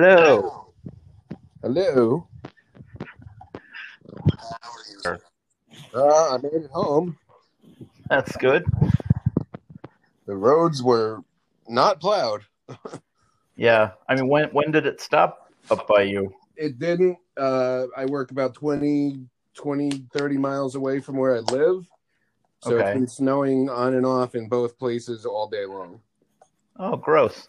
[0.00, 0.72] Hello.
[1.60, 2.28] Hello.
[5.92, 7.18] Uh, I made it home.
[8.08, 8.64] That's good.
[10.26, 11.24] The roads were
[11.68, 12.42] not plowed.
[13.56, 13.90] Yeah.
[14.08, 16.32] I mean, when when did it stop up by you?
[16.56, 17.18] It didn't.
[17.36, 21.84] Uh, I work about 20, 20, 30 miles away from where I live.
[22.60, 22.84] So Okay.
[22.86, 26.00] it's been snowing on and off in both places all day long.
[26.76, 27.48] Oh, gross.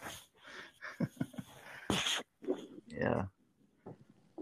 [2.99, 3.23] Yeah.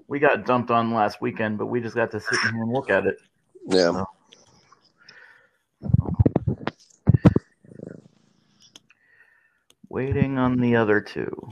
[0.08, 2.72] We got dumped on last weekend, but we just got to sit in here and
[2.72, 3.18] look at it.
[3.68, 4.04] Yeah.
[9.90, 11.50] Waiting on the other two.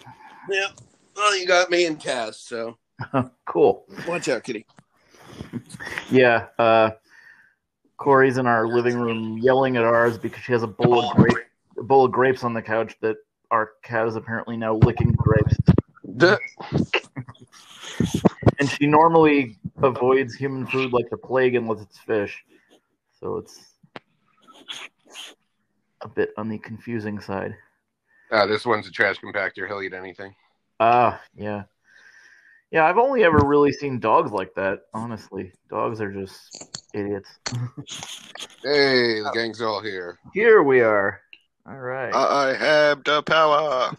[0.50, 0.68] Yeah.
[1.16, 2.78] Well, you got me and Cass, so
[3.46, 3.86] cool.
[4.08, 4.66] watch out, kitty.
[6.10, 6.48] Yeah.
[6.58, 6.92] Uh,
[7.98, 11.38] Corey's in our living room yelling at ours because she has a bowl of grape,
[11.78, 13.18] a bowl of grapes on the couch that
[13.52, 15.56] our cat is apparently now licking grapes.
[16.16, 16.38] Duh.
[18.60, 22.44] And she normally avoids human food like the plague unless it's fish.
[23.20, 23.74] So it's
[26.02, 27.56] a bit on the confusing side.
[28.32, 29.68] Uh, this one's a trash compactor.
[29.68, 30.36] He'll eat anything.
[30.80, 31.64] Ah, yeah.
[32.72, 35.54] Yeah, I've only ever really seen dogs like that, honestly.
[35.70, 37.40] Dogs are just idiots.
[38.64, 40.18] Hey, the gang's all here.
[40.34, 41.22] Here we are.
[41.68, 42.14] All right.
[42.14, 43.96] I have the power.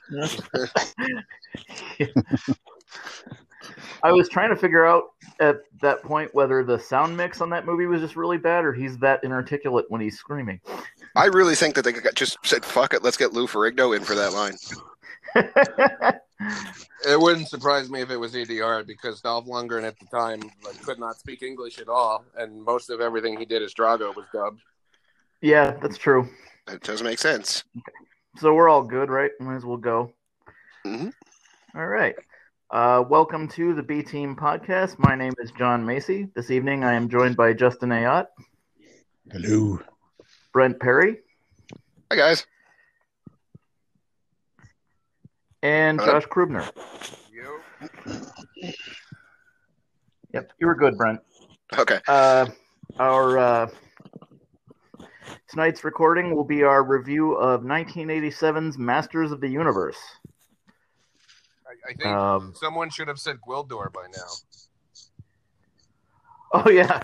[4.02, 5.04] I was trying to figure out
[5.40, 8.72] at that point whether the sound mix on that movie was just really bad or
[8.72, 10.60] he's that inarticulate when he's screaming.
[11.16, 14.04] I really think that they got- just said, "Fuck it, let's get Lou Ferrigno in
[14.04, 14.56] for that line."
[17.08, 20.82] It wouldn't surprise me if it was ADR because Dolph Lundgren at the time like,
[20.82, 24.26] could not speak English at all, and most of everything he did as Drago was
[24.32, 24.60] dubbed.
[25.40, 26.28] Yeah, that's true.
[26.66, 27.64] That does make sense.
[28.38, 29.30] So we're all good, right?
[29.40, 30.12] Might as well go.
[30.84, 31.12] Mhm.
[31.74, 32.14] All right.
[32.70, 34.98] Uh, welcome to the B Team podcast.
[34.98, 36.28] My name is John Macy.
[36.34, 38.26] This evening I am joined by Justin Ayotte,
[39.30, 39.80] Hello.
[40.52, 41.18] Brent Perry,
[42.10, 42.46] Hi guys.
[45.62, 46.12] and Hello.
[46.14, 46.68] Josh Krubner.
[47.32, 48.72] You?
[50.32, 51.20] Yep, you were good, Brent.
[51.78, 52.00] Okay.
[52.08, 52.46] Uh,
[52.98, 53.68] our uh,
[55.48, 59.98] tonight's recording will be our review of 1987's Masters of the Universe.
[61.66, 64.28] I, I think Um, someone should have said Gwildor by now.
[66.64, 67.02] oh yeah,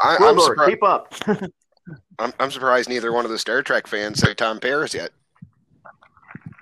[0.00, 1.14] I, I'm, surpri- keep up.
[2.18, 5.10] I'm, I'm surprised neither one of the Star Trek fans said Tom Paris yet.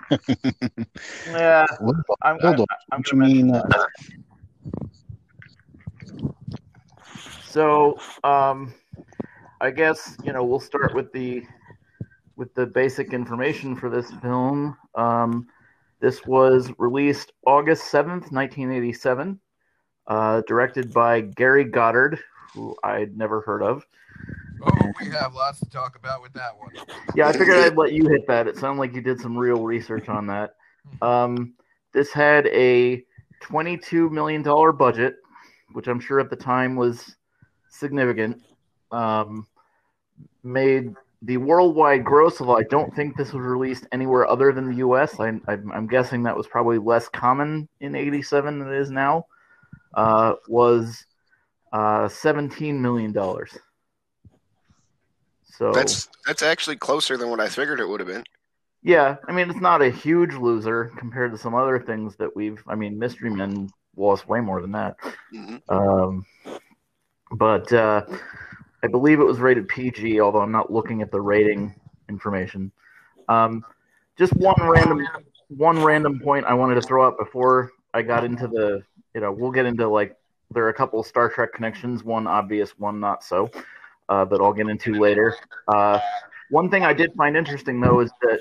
[1.27, 2.65] yeah, What, I'm, hold on.
[2.91, 3.55] I'm you mean?
[3.55, 3.63] Uh,
[7.55, 8.73] So, um,
[9.65, 11.43] I guess you know we'll start with the
[12.35, 14.77] with the basic information for this film.
[14.93, 15.47] Um,
[15.99, 19.39] this was released August seventh, nineteen eighty seven.
[20.05, 22.19] Uh, directed by Gary Goddard,
[22.53, 23.87] who I'd never heard of.
[24.61, 26.69] Oh, we have lots to talk about with that one.
[27.15, 28.47] Yeah, I figured I'd let you hit that.
[28.47, 30.57] It sounded like you did some real research on that.
[31.01, 31.55] Um,
[31.91, 33.03] this had a
[33.41, 34.43] $22 million
[34.77, 35.15] budget,
[35.73, 37.15] which I'm sure at the time was
[37.67, 38.43] significant.
[38.91, 39.47] Um,
[40.45, 44.77] made the worldwide gross of, I don't think this was released anywhere other than the
[44.87, 45.19] US.
[45.19, 49.25] I, I'm, I'm guessing that was probably less common in 87 than it is now,
[49.95, 51.05] uh, was
[51.73, 53.13] uh, $17 million.
[55.57, 58.25] So That's that's actually closer than what I figured it would have been.
[58.83, 62.61] Yeah, I mean it's not a huge loser compared to some other things that we've.
[62.67, 64.97] I mean, Mystery Men lost way more than that.
[65.33, 65.61] Mhm.
[65.69, 66.25] Um,
[67.31, 68.05] but uh,
[68.85, 71.73] I believe it was rated PG, although I'm not looking at the rating
[72.07, 72.71] information.
[73.27, 73.65] Um,
[74.15, 75.01] just one random
[75.47, 78.83] one random point I wanted to throw out before I got into the.
[79.15, 80.15] You know, we'll get into like
[80.51, 83.49] there are a couple Star Trek connections, one obvious, one not so,
[84.07, 85.35] uh, that I'll get into later.
[85.67, 85.99] Uh,
[86.51, 88.39] one thing I did find interesting though is that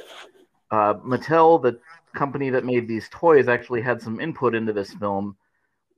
[0.70, 1.80] uh, Mattel, the
[2.14, 5.38] company that made these toys, actually had some input into this film.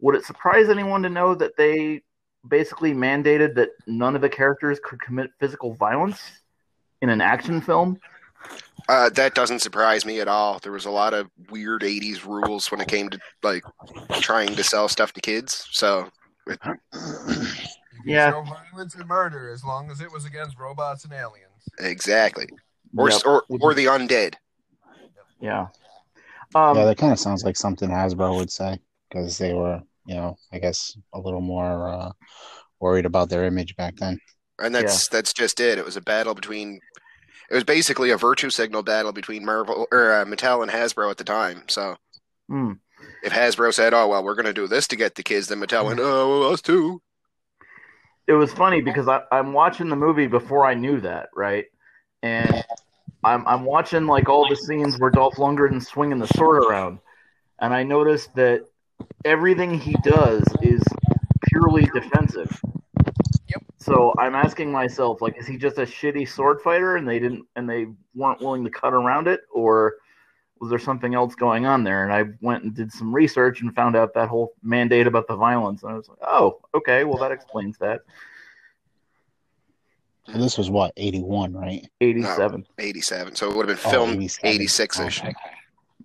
[0.03, 2.03] Would it surprise anyone to know that they
[2.49, 6.21] basically mandated that none of the characters could commit physical violence
[7.03, 7.99] in an action film?
[8.89, 10.59] Uh, that doesn't surprise me at all.
[10.63, 13.65] There was a lot of weird '80s rules when it came to like
[14.21, 15.67] trying to sell stuff to kids.
[15.73, 16.09] So
[18.05, 18.31] Yeah.
[18.31, 21.69] show violence and murder as long as it was against robots and aliens.
[21.81, 22.49] exactly,
[22.97, 23.23] or Yep.
[23.27, 24.35] or, or the undead.
[25.41, 25.67] yeah.
[26.55, 28.79] Um, yeah, that kind of sounds like something Hasbro would say
[29.09, 32.13] because they were, you know, I guess a little more uh,
[32.81, 34.19] worried about their image back then.
[34.59, 35.79] And that's that's just it.
[35.79, 36.81] It was a battle between.
[37.51, 41.17] It was basically a virtue signal battle between Marvel or uh, Mattel and Hasbro at
[41.17, 41.65] the time.
[41.69, 41.97] So
[42.49, 42.73] Hmm.
[43.23, 45.61] if Hasbro said, "Oh well, we're going to do this to get the kids," then
[45.61, 47.03] Mattel went, "Oh, well, us too."
[48.27, 51.67] it was funny because I, I'm watching the movie before I knew that, right?
[52.23, 52.65] And
[53.25, 56.99] I'm I'm watching like all the scenes where Dolph Lundgren's swinging the sword around,
[57.61, 58.63] and I noticed that
[59.27, 60.83] everything he does is
[61.49, 62.61] purely defensive.
[63.49, 63.63] Yep.
[63.79, 67.45] So I'm asking myself, like, is he just a shitty sword fighter, and they didn't,
[67.57, 69.97] and they weren't willing to cut around it, or
[70.61, 72.05] was there something else going on there?
[72.05, 75.37] And I went and did some research and found out that whole mandate about the
[75.37, 78.01] violence, and I was like, oh, okay, well that explains that.
[80.33, 81.87] So this was what eighty one, right?
[82.01, 82.67] Eighty-seven.
[82.79, 84.51] Eighty-seven, so it would have been Oh, filmed 87.
[84.55, 85.21] eighty-six ish.
[85.23, 85.35] Okay.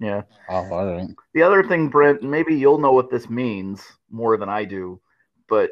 [0.01, 0.24] Yeah.
[0.50, 1.07] Oh, all right.
[1.36, 5.00] The other thing, Brent, maybe you'll know what this means more than I do,
[5.48, 5.71] but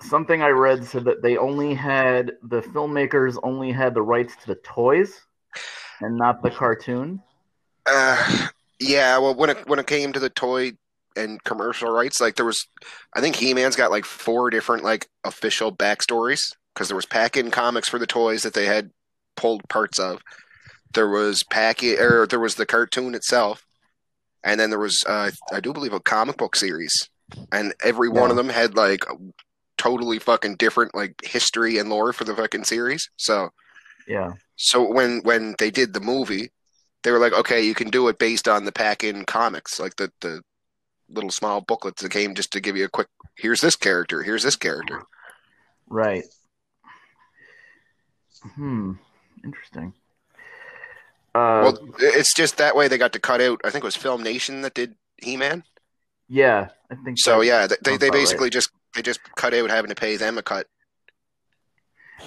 [0.00, 4.48] something I read said that they only had the filmmakers only had the rights to
[4.48, 5.20] the toys
[6.00, 7.22] and not the cartoon.
[7.86, 8.48] Uh,
[8.80, 10.72] yeah, well, when it when it came to the toy
[11.16, 12.66] and commercial rights, like there was,
[13.14, 17.52] I think He Man's got like four different like official backstories because there was pack-in
[17.52, 18.90] comics for the toys that they had
[19.36, 20.20] pulled parts of.
[20.94, 23.64] There was pack or there was the cartoon itself,
[24.42, 27.08] and then there was uh, I do believe a comic book series,
[27.52, 29.16] and every one of them had like a
[29.76, 33.10] totally fucking different like history and lore for the fucking series.
[33.16, 33.50] So
[34.06, 34.32] Yeah.
[34.56, 36.50] so when when they did the movie,
[37.02, 40.10] they were like, okay, you can do it based on the pack-in comics, like the
[40.20, 40.42] the
[41.08, 43.08] little small booklets that came just to give you a quick.
[43.36, 44.22] Here's this character.
[44.22, 45.02] Here's this character.
[45.88, 46.24] Right.
[48.54, 48.92] Hmm.
[49.42, 49.92] Interesting.
[51.34, 53.60] Uh, well, it's just that way they got to cut out.
[53.64, 55.64] I think it was Filmation that did He-Man.
[56.28, 58.20] yeah, I think So yeah, they they, sounds they about right.
[58.22, 60.68] basically just they just cut out having to pay them a cut.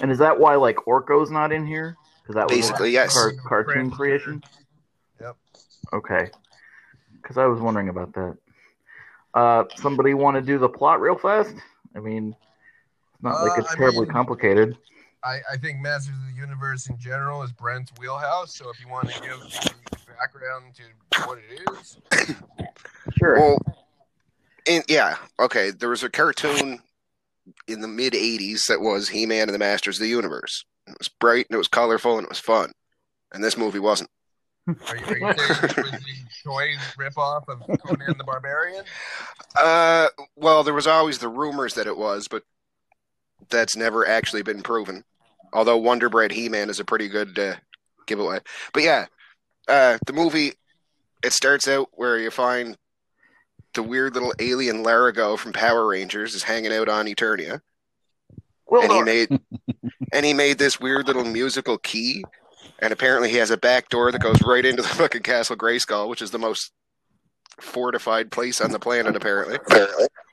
[0.02, 1.96] And is that why like Orko's not in here?
[2.22, 3.14] Because that was Basically, a yes.
[3.14, 4.42] car- cartoon creation.
[5.20, 5.36] Yep.
[5.94, 6.30] Okay.
[7.22, 8.36] Because I was wondering about that.
[9.32, 11.54] Uh, somebody want to do the plot real fast?
[11.96, 12.36] I mean,
[13.14, 14.76] it's not like Uh, it's I terribly mean- complicated.
[15.24, 18.54] I, I think Masters of the Universe in general is Brent's wheelhouse.
[18.54, 21.98] So if you want to give the background to what it is,
[23.18, 23.34] Sure.
[23.38, 23.58] Well,
[24.66, 25.70] in, yeah, okay.
[25.70, 26.80] There was a cartoon
[27.66, 30.64] in the mid '80s that was He-Man and the Masters of the Universe.
[30.86, 32.72] It was bright and it was colorful and it was fun.
[33.32, 34.10] And this movie wasn't.
[34.68, 38.84] are you, are you saying it was the toy ripoff of Conan the Barbarian?
[39.58, 42.42] Uh, well, there was always the rumors that it was, but
[43.50, 45.04] that's never actually been proven.
[45.52, 47.54] Although Wonder Bread He-Man is a pretty good uh,
[48.06, 48.40] giveaway.
[48.72, 49.06] But yeah,
[49.66, 50.52] uh, the movie
[51.22, 52.76] it starts out where you find
[53.74, 57.60] the weird little alien Larago from Power Rangers is hanging out on Eternia,
[58.66, 59.40] well, and he made
[60.12, 62.24] and he made this weird little musical key,
[62.80, 66.08] and apparently he has a back door that goes right into the fucking Castle Grayskull,
[66.08, 66.72] which is the most
[67.60, 69.58] fortified place on the planet apparently.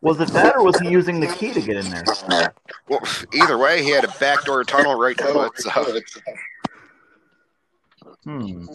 [0.02, 2.04] was it that, or was he using the key to get in there?
[2.88, 3.02] Well,
[3.34, 5.60] either way, he had a backdoor tunnel right to it.
[5.60, 5.72] So,
[8.24, 8.66] Hmm.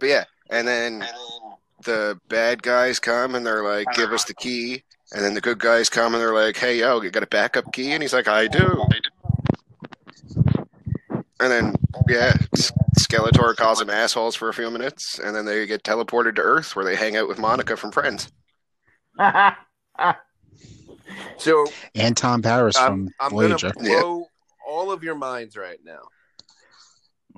[0.00, 1.06] but yeah, and then
[1.84, 5.58] the bad guys come and they're like, "Give us the key," and then the good
[5.58, 8.28] guys come and they're like, "Hey, yo, you got a backup key?" And he's like,
[8.28, 8.86] "I do."
[11.42, 11.74] And then,
[12.08, 12.32] yeah,
[13.00, 16.76] Skeletor calls them assholes for a few minutes, and then they get teleported to Earth,
[16.76, 18.30] where they hang out with Monica from Friends.
[21.36, 23.70] So And Tom Paris I'm, from I'm going Voyager.
[23.70, 24.26] to blow
[24.66, 26.00] all of your minds right now.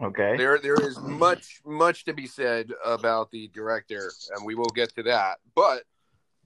[0.03, 0.37] okay.
[0.37, 4.95] There, there is much, much to be said about the director, and we will get
[4.97, 5.39] to that.
[5.57, 5.83] But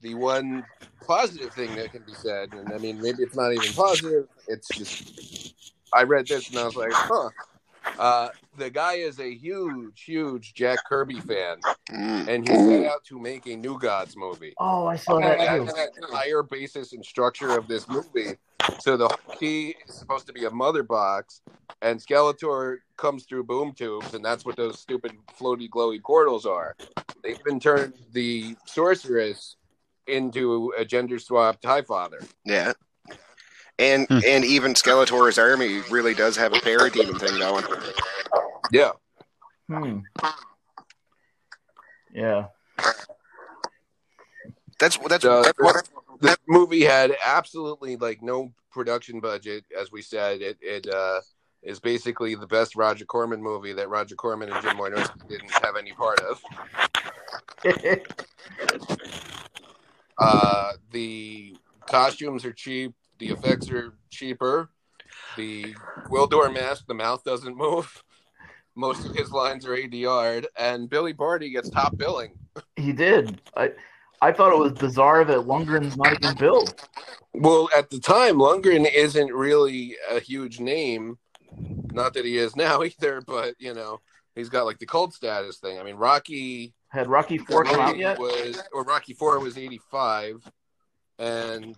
[0.01, 0.65] the one
[1.05, 4.27] positive thing that can be said, and I mean, maybe it's not even positive.
[4.47, 5.53] It's just
[5.93, 7.29] I read this and I was like, huh.
[7.99, 11.57] Uh, the guy is a huge, huge Jack Kirby fan,
[11.91, 12.27] Mm.
[12.27, 14.53] and he set out to make a New Gods movie.
[14.57, 15.77] Oh, I saw that that's too.
[15.99, 18.37] the entire basis and structure of this movie.
[18.79, 21.41] So the key is supposed to be a mother box,
[21.81, 26.75] and Skeletor comes through boom tubes, and that's what those stupid floaty glowy portals are.
[27.23, 29.57] They even turned the sorceress
[30.07, 32.19] into a gender swapped High Father.
[32.45, 32.73] Yeah.
[33.79, 34.19] And Hmm.
[34.25, 37.63] and even Skeletor's army really does have a parademon thing going.
[38.71, 38.91] Yeah.
[39.67, 39.99] Hmm.
[42.13, 42.47] Yeah.
[44.79, 50.01] That's that's So that's what the movie had absolutely like no production budget, as we
[50.01, 50.41] said.
[50.41, 51.21] It it uh,
[51.63, 55.75] is basically the best Roger Corman movie that Roger Corman and Jim Wynorski didn't have
[55.77, 56.41] any part of.
[60.21, 61.55] Uh, the
[61.87, 62.93] costumes are cheap.
[63.19, 64.69] The effects are cheaper.
[65.35, 68.03] The Gwildor mask, the mouth doesn't move.
[68.75, 72.31] Most of his lines are ADR'd, and Billy Barty gets top billing.
[72.75, 73.41] He did.
[73.55, 73.71] I
[74.21, 76.73] I thought it was bizarre that Lundgren's not even billed.
[77.33, 81.17] Well, at the time, Lundgren isn't really a huge name.
[81.91, 83.99] Not that he is now either, but you know,
[84.35, 85.79] he's got like the cult status thing.
[85.79, 88.19] I mean, Rocky Had Rocky Four come out yet?
[88.19, 90.41] was or Rocky Four was eighty five,
[91.17, 91.75] and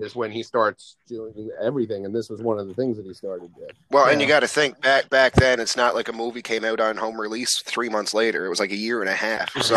[0.00, 2.04] is when he starts doing everything.
[2.04, 3.72] And this was one of the things that he started with.
[3.90, 5.60] Well, and you got to think back back then.
[5.60, 8.46] It's not like a movie came out on home release three months later.
[8.46, 9.50] It was like a year and a half.
[9.62, 9.76] So,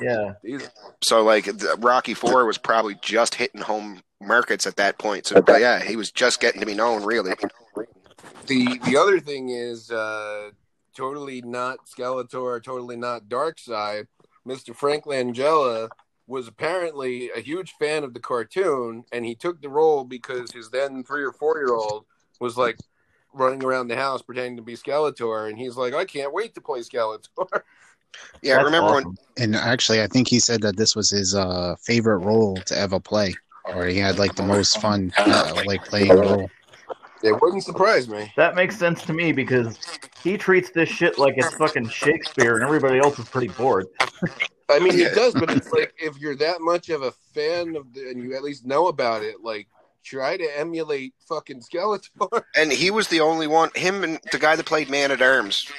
[0.00, 0.34] Yeah.
[0.42, 0.68] He's-
[1.02, 5.26] so like Rocky Four was probably just hitting home markets at that point.
[5.26, 7.32] So yeah, he was just getting to be known, really.
[8.46, 10.50] the the other thing is uh
[10.96, 14.06] totally not Skeletor, totally not Darkseid.
[14.46, 14.74] Mr.
[14.74, 15.88] Frank Langella
[16.30, 20.70] was apparently a huge fan of the cartoon, and he took the role because his
[20.70, 22.06] then three or four year old
[22.38, 22.78] was like
[23.32, 26.60] running around the house pretending to be Skeletor, and he's like, I can't wait to
[26.60, 27.62] play Skeletor.
[28.42, 29.16] Yeah, That's remember when.
[29.38, 32.98] And actually, I think he said that this was his uh, favorite role to ever
[32.98, 36.50] play, or he had like the most fun, uh, like playing the role.
[37.22, 38.32] It wouldn't surprise me.
[38.36, 39.78] That makes sense to me because
[40.24, 43.86] he treats this shit like it's fucking Shakespeare, and everybody else is pretty bored.
[44.70, 45.08] I mean, Yeah.
[45.08, 48.22] he does, but it's like if you're that much of a fan of the, and
[48.22, 49.68] you at least know about it, like
[50.02, 52.42] try to emulate fucking Skeletor.
[52.56, 53.70] and he was the only one.
[53.74, 55.70] Him and the guy that played Man at Arms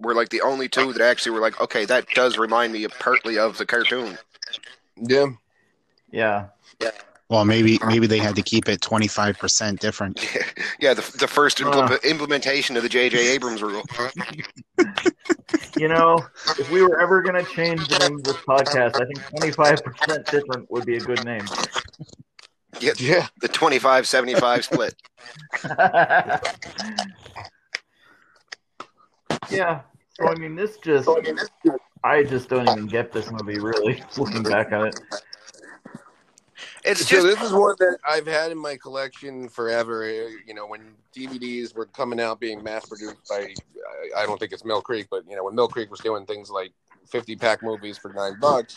[0.00, 2.92] were like the only two that actually were like, okay, that does remind me of
[2.98, 4.18] partly of the cartoon.
[4.96, 5.26] Yeah.
[6.10, 6.46] Yeah.
[6.80, 6.90] Yeah.
[7.30, 10.18] Well, maybe maybe they had to keep it twenty five percent different.
[10.80, 11.98] yeah, the, the first impl- Uh.
[12.02, 13.28] implementation of the J.J.
[13.34, 13.82] Abrams rule.
[15.76, 16.18] You know,
[16.58, 19.18] if we were ever going to change the name of this podcast, I think
[19.54, 21.44] 25% different would be a good name.
[22.80, 23.26] Yeah, Yeah.
[23.40, 24.94] the 25-75 split.
[29.50, 29.80] yeah.
[30.18, 31.08] So, I mean, this just,
[32.04, 35.00] I just don't even get this movie, really, looking back at it.
[36.84, 40.04] It's So just this is one that I've had in my collection forever.
[40.04, 43.54] uh, You know, when DVDs were coming out, being mass produced by,
[44.16, 46.26] I- I don't think it's Mill Creek, but you know, when Mill Creek was doing
[46.26, 46.72] things like
[47.06, 48.76] fifty pack movies for nine bucks,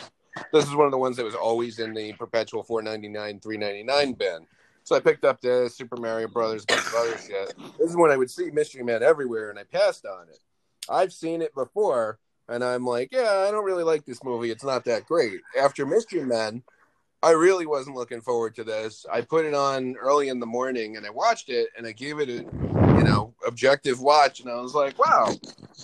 [0.52, 3.40] this is one of the ones that was always in the perpetual four ninety nine,
[3.40, 4.46] three ninety nine bin.
[4.84, 7.54] So I picked up the Super Mario Brothers, bunch of other shit.
[7.80, 10.40] This is when I would see Mystery Man everywhere, and I passed on it.
[10.90, 12.20] I've seen it before,
[12.50, 14.52] and I'm like, yeah, I don't really like this movie.
[14.52, 15.40] It's not that great.
[15.58, 16.64] After Mystery Men,
[17.24, 19.06] I really wasn't looking forward to this.
[19.12, 22.20] I put it on early in the morning and I watched it and I gave
[22.20, 22.34] it a
[22.98, 25.32] you know objective watch and I was like, wow,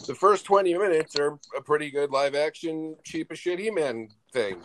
[0.08, 4.10] the first twenty minutes are a pretty good live action cheap as shit He Man
[4.34, 4.58] thing.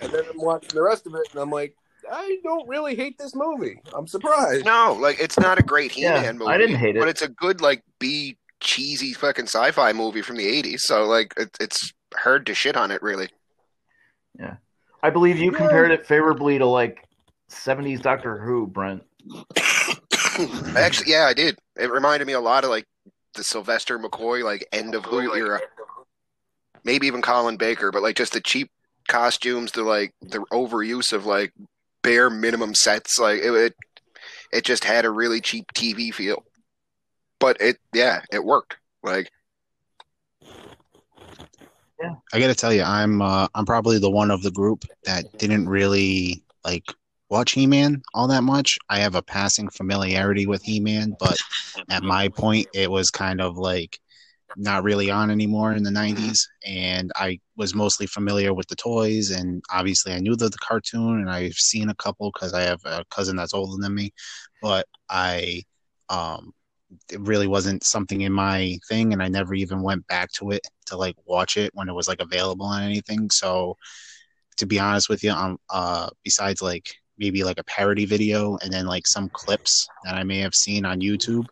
[0.00, 1.74] And then I'm watching the rest of it and I'm like,
[2.10, 3.80] I don't really hate this movie.
[3.94, 4.64] I'm surprised.
[4.64, 6.50] no, like it's not a great He-Man Yeah, movie.
[6.50, 7.00] I didn't hate it.
[7.00, 10.80] but it's a good like B cheesy fucking sci-fi movie from the '80s.
[10.80, 13.28] So like it, it's hard to shit on it, really.
[15.02, 15.58] I believe you Yeah.
[15.58, 17.04] compared it favorably to, like,
[17.50, 19.02] 70s Doctor Who, Brent.
[20.76, 21.58] Actually, yeah, I did.
[21.76, 22.86] It reminded me a lot of like
[23.34, 25.60] the Sylvester McCoy like end of Who era.
[26.84, 28.70] Maybe even Colin Baker, but like just the cheap
[29.08, 31.52] costumes, the like the overuse of like
[32.02, 33.18] bare minimum sets.
[33.18, 33.74] Like it, it,
[34.52, 36.44] it just had a really cheap TV feel.
[37.38, 38.76] But it, yeah, it worked.
[39.02, 39.30] Like
[42.32, 45.24] I got to tell you, I'm uh, I'm probably the one of the group that
[45.38, 46.84] didn't really like
[47.28, 48.78] watch He-Man all that much.
[48.88, 51.38] I have a passing familiarity with He-Man, but
[51.88, 53.98] at my point, it was kind of like
[54.56, 59.30] not really on anymore in the 90s and I was mostly familiar with the toys
[59.30, 62.80] and obviously I knew the, the cartoon and I've seen a couple cuz I have
[62.84, 64.12] a cousin that's older than me.
[64.60, 65.62] But I
[66.08, 66.52] um
[67.12, 70.66] it really wasn't something in my thing and I never even went back to it
[70.90, 73.76] to like watch it when it was like available on anything so
[74.56, 78.72] to be honest with you um uh besides like maybe like a parody video and
[78.72, 81.46] then like some clips that I may have seen on YouTube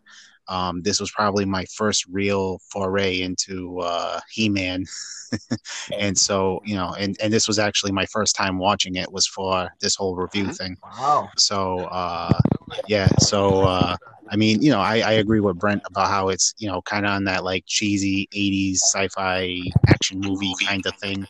[0.49, 4.85] um, this was probably my first real foray into uh, He-Man,
[5.99, 9.27] and so you know, and and this was actually my first time watching it was
[9.27, 10.57] for this whole review Mhm.
[10.57, 10.77] thing.
[10.83, 11.29] Wow.
[11.37, 12.39] So uh,
[12.87, 13.97] yeah, so uh,
[14.31, 17.07] I mean, you know, I, I agree with Brent about how it's you know kind
[17.07, 21.27] of on that like cheesy '80s sci-fi action movie kind of thing.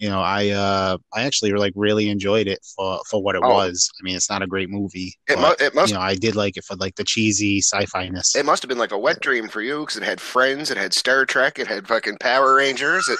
[0.00, 3.52] You know, I uh, I actually like really enjoyed it for for what it Oh.
[3.54, 3.88] was.
[4.00, 5.14] I mean, it's not a great movie.
[5.28, 7.60] it, but, mu- it must you know, I did like it for like the cheesy
[7.60, 8.34] sci-fi ness.
[8.34, 10.78] it must have been like a wet dream for you because it had Friends, it
[10.78, 13.18] had Star Trek, it had fucking Power Rangers, it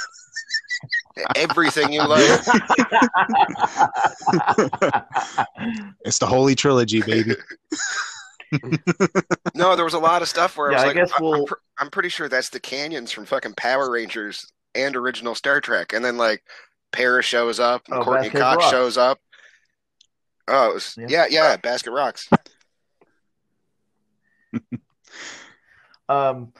[1.36, 2.20] everything you love.
[6.04, 7.34] It's the Holy Trilogy, baby.
[9.54, 11.22] No, there was a lot of stuff where Yeah, I I like, guess I- I'm,
[11.22, 14.44] we'll- pr- I'm pretty sure that's the canyons from fucking Power Rangers
[14.74, 15.92] and original Star Trek.
[15.92, 16.42] And then like
[16.92, 18.70] Paris shows up, and Oh, Courtney Basket Cox Rocks.
[18.70, 19.18] shows up.
[20.48, 21.06] Oh, was, Yeah.
[21.08, 22.28] yeah, yeah, Basket Rocks.
[26.08, 26.52] Um,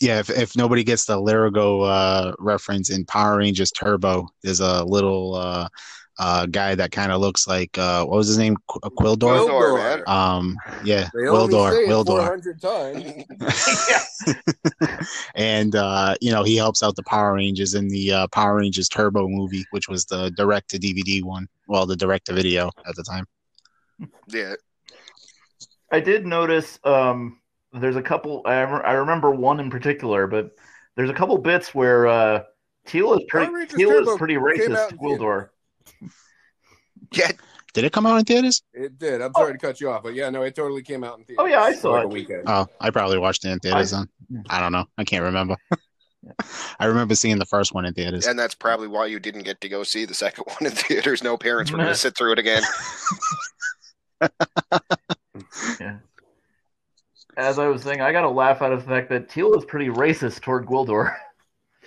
[0.00, 4.82] Yeah, if, if nobody gets the Larigo uh, reference in Power Rangers Turbo, there's a
[4.82, 5.68] little uh,
[6.18, 8.56] uh, guy that kind of looks like uh, what was his name?
[8.68, 9.48] Qu- Quildor.
[9.48, 10.02] Quildor, man.
[10.06, 12.40] Um, yeah, They Wildor, Wildor,
[15.34, 18.88] and uh, you know he helps out the Power Rangers in the uh, Power Rangers
[18.88, 22.94] Turbo movie, which was the direct to DVD one, well, the direct to video at
[22.94, 23.26] the time.
[24.28, 24.54] Yeah,
[25.90, 27.40] I did notice um,
[27.72, 28.42] there's a couple.
[28.44, 30.52] I, rem- I remember one in particular, but
[30.96, 32.42] there's a couple bits where uh,
[32.86, 35.48] Teela is pretty Power Rangers Teela is pretty racist out to in Gwildor.
[37.12, 37.30] Yeah.
[37.72, 38.62] Did it come out in theaters?
[38.72, 39.20] It did.
[39.20, 41.42] I'm sorry to cut you off, but yeah, no, it totally came out in theaters.
[41.42, 42.04] Oh, yeah, I saw like it.
[42.04, 42.42] a weekend.
[42.46, 44.44] Oh, I probably watched it in theaters I- then.
[44.48, 44.84] I don't know.
[44.96, 45.56] I can't remember.
[46.80, 48.26] I remember seeing the first one in theaters.
[48.26, 51.22] And that's probably why you didn't get to go see the second one in theaters.
[51.22, 52.62] No parents were going to sit through it again.
[55.80, 55.96] Yeah.
[57.36, 59.64] As I was saying, I got a laugh out of the fact that Teela is
[59.64, 61.14] pretty racist toward Gwildor.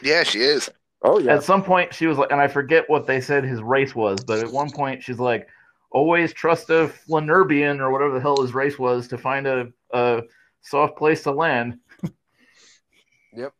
[0.01, 0.69] Yeah, she is.
[1.03, 1.35] Oh yeah.
[1.35, 4.19] At some point, she was like, and I forget what they said his race was,
[4.23, 5.47] but at one point, she's like,
[5.91, 10.21] always trust a Flanerbian or whatever the hell his race was to find a, a
[10.61, 11.79] soft place to land.
[13.35, 13.53] Yep.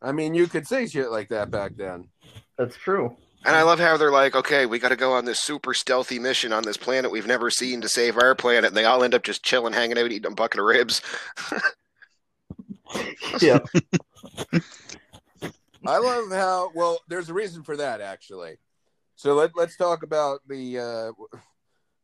[0.00, 2.08] I mean, you could say shit like that back then.
[2.56, 3.14] That's true.
[3.44, 6.18] And I love how they're like, okay, we got to go on this super stealthy
[6.18, 8.68] mission on this planet we've never seen to save our planet.
[8.68, 11.02] And they all end up just chilling, hanging out, eating a bucket of ribs.
[13.40, 13.58] Yeah.
[15.88, 17.00] I love how well.
[17.08, 18.58] There's a reason for that, actually.
[19.16, 20.78] So let let's talk about the.
[20.78, 21.38] Uh,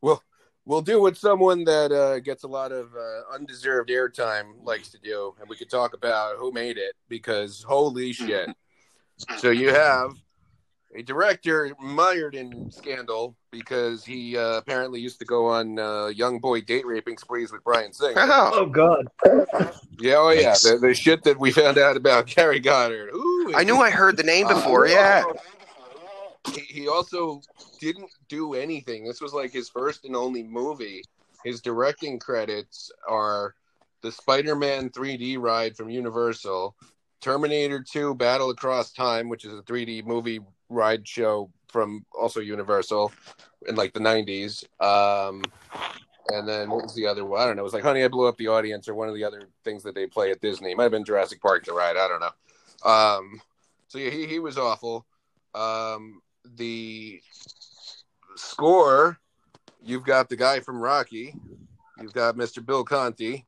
[0.01, 0.23] well,
[0.65, 4.97] we'll do what someone that uh, gets a lot of uh, undeserved airtime likes to
[4.97, 8.49] do, and we could talk about who made it because holy shit!
[9.37, 10.15] So you have
[10.95, 16.39] a director mired in scandal because he uh, apparently used to go on uh, young
[16.39, 18.13] boy date raping sprees with Bryan Singer.
[18.17, 19.07] Oh, Oh God.
[19.99, 23.11] Yeah, oh yeah, the, the shit that we found out about Gary Goddard.
[23.13, 24.85] Ooh, I knew I heard the name before.
[24.85, 25.23] Uh, Yeah.
[26.53, 27.41] He, he also
[27.79, 29.03] didn't do anything.
[29.05, 31.03] This was like his first and only movie.
[31.43, 33.55] His directing credits are
[34.01, 36.75] the Spider-Man 3D ride from Universal,
[37.21, 43.11] Terminator 2: Battle Across Time, which is a 3D movie ride show from also Universal
[43.67, 44.63] in like the 90s.
[44.79, 45.43] Um,
[46.29, 47.41] and then what was the other one?
[47.41, 47.61] I don't know.
[47.61, 49.83] It was like Honey, I Blew Up the Audience or one of the other things
[49.83, 50.71] that they play at Disney.
[50.71, 51.97] It might have been Jurassic Park the ride.
[51.97, 52.31] I don't know.
[52.85, 53.41] Um,
[53.87, 55.05] so yeah, he, he was awful.
[55.53, 56.21] Um,
[56.55, 57.19] the
[58.35, 59.17] score,
[59.83, 61.35] you've got the guy from Rocky,
[61.99, 62.63] you've got Mr.
[62.65, 63.45] Bill Conti.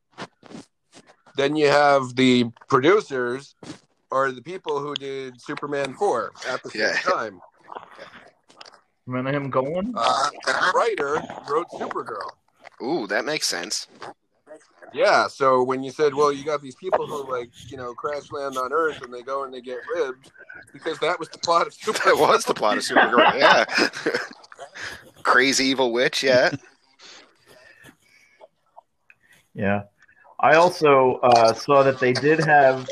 [1.35, 3.55] Then you have the producers
[4.09, 6.97] or the people who did Superman 4 at the same Yeah.
[7.03, 7.41] time.
[9.05, 9.93] Remember him going?
[9.95, 12.31] Uh, the writer wrote Supergirl.
[12.81, 13.87] Ooh, that makes sense.
[14.93, 18.31] Yeah, so when you said, well, you got these people who like, you know, crash
[18.31, 20.31] land on Earth and they go and they get ribbed,
[20.73, 22.19] because that was the plot of That Supergirl.
[22.19, 23.37] was the plot of Supergirl.
[23.37, 23.65] Yeah.
[25.23, 26.23] Crazy evil witch.
[26.23, 26.51] Yeah.
[29.53, 29.83] Yeah.
[30.39, 32.87] I also uh, saw that they did have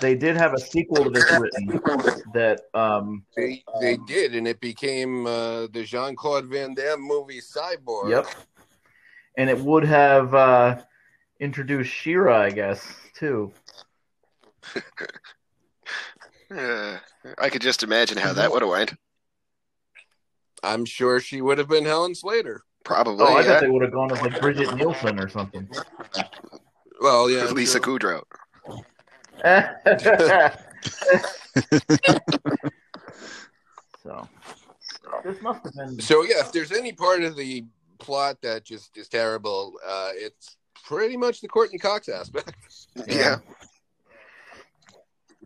[0.00, 1.68] they did have a sequel to this written
[2.34, 7.40] that um, They they did, and it became uh, the Jean Claude Van Damme movie
[7.40, 8.10] Cyborg.
[8.10, 8.26] Yep.
[9.36, 10.80] And it would have uh,
[11.40, 13.52] introduced She-Ra, I guess, too.
[16.50, 16.98] Uh,
[17.38, 18.94] I could just imagine how that would have went.
[20.62, 22.62] I'm sure she would have been Helen Slater.
[22.84, 23.24] Probably.
[23.24, 23.46] Oh, I yeah.
[23.46, 25.68] thought they would have gone with like Brigitte Nielsen or something.
[27.00, 28.22] Well, yeah, Lisa sure- Kudrow.
[34.02, 34.28] so
[35.22, 37.64] this must have been So yeah, if there's any part of the
[37.98, 42.54] plot that just is terrible, uh, it's pretty much the Courteney Cox aspect.
[43.08, 43.38] Yeah.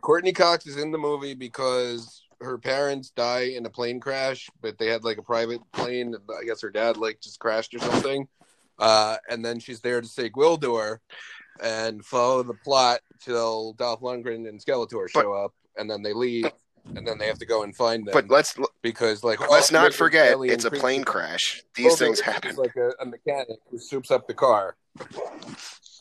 [0.03, 4.79] Courteney Cox is in the movie because her parents die in a plane crash, but
[4.79, 6.15] they had like a private plane.
[6.15, 8.29] and I guess her dad like just crashed or something.
[8.79, 10.99] Uh, and then she's there to say Gwildor
[11.63, 16.51] and follow the plot till Dolph Lundgren and Skeletor show up, and then they leave,
[16.97, 18.13] and then they have to go and find them.
[18.13, 21.63] But let's because like let's not forget it's a plane crash.
[21.75, 22.57] These things happen.
[22.57, 24.77] Like a, a mechanic who soups up the car.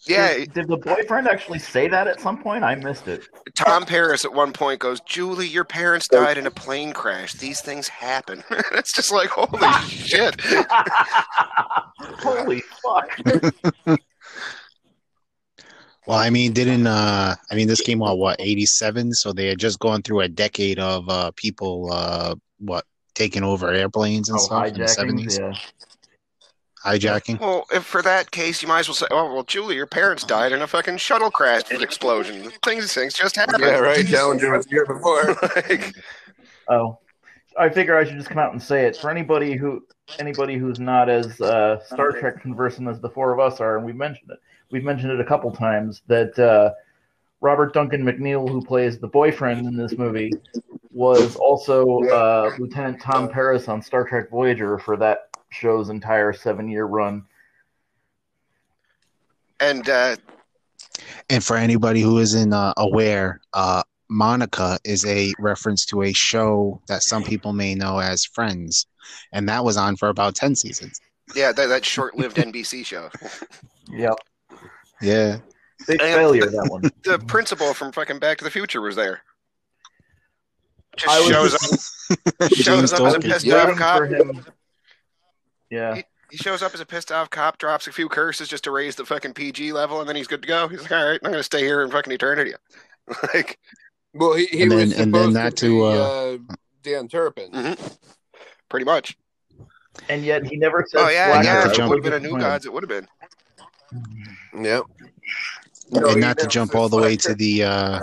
[0.08, 2.64] Yeah, Did, did the boyfriend actually say that at some point?
[2.64, 3.28] I missed it.
[3.56, 7.34] Tom Paris at one point goes, "Julie, your parents died in a plane crash.
[7.34, 10.40] These things happen." it's just like holy shit.
[12.20, 14.00] Holy fuck!
[16.08, 19.60] Well, I mean, didn't uh I mean this came out what, 87, so they had
[19.60, 24.44] just gone through a decade of uh people uh what taking over airplanes and Oh,
[24.44, 25.54] stuff in the 70s, Yeah.
[26.86, 27.42] hijacking.
[27.42, 30.24] Well, if for that case, you might as well say, "Oh, well, Julie, your parents
[30.24, 32.52] died in a fucking shuttle crash explosion.
[32.64, 34.08] Things, things just happen." Yeah, right.
[34.08, 35.36] Challenger was here before.
[35.56, 35.94] like,
[36.70, 37.00] Oh,
[37.60, 39.84] I figure I should just come out and say it for anybody who
[40.20, 43.86] anybody who's not as uh, Star Trek conversant as the four of us are, and
[43.86, 44.40] we've mentioned it.
[44.72, 46.74] We've mentioned it a couple times that uh,
[47.42, 50.32] Robert Duncan McNeill, who plays the boyfriend in this movie,
[50.92, 56.86] was also uh, Lieutenant Tom Paris on Star Trek Voyager for that show's entire seven-year
[56.86, 57.24] run.
[59.60, 60.16] and uh,
[61.30, 66.82] And for anybody who isn't uh, aware, uh Monica is a reference to a show
[66.88, 68.88] that some people may know as Friends,
[69.34, 71.02] and that was on for about 10 seasons.
[71.36, 73.10] yeah, that, that short-lived NBC show.
[73.90, 74.18] Yep,
[75.02, 75.38] Yeah.
[75.88, 76.90] big And- failure that one.
[77.04, 79.22] The principal from fucking Back to the Future was there.
[80.98, 82.54] Just I was shows just up.
[82.54, 84.02] Shows up as a pissed off cop.
[85.70, 88.72] Yeah, He shows up as a pissed off cop, drops a few curses just to
[88.72, 90.68] raise the fucking PG level, and then he's good to go.
[90.70, 92.56] He's like, "All right, I'm gonna stay here in fucking Eternia."
[93.34, 93.60] like,
[94.14, 96.56] Well, he, he And then- was and then supposed that to, to, be, uh, uh,
[96.84, 97.52] Dan Turpin.
[97.52, 97.98] Mhm.
[98.70, 99.18] pretty much.
[100.10, 101.02] and yet he never said.
[101.02, 101.72] Oh yeah, Black not yeah.
[101.72, 102.66] If it would have been a New Gods.
[102.66, 103.08] It would have been.
[104.54, 104.84] Yep.
[105.92, 108.00] and not to jump all the way to the uh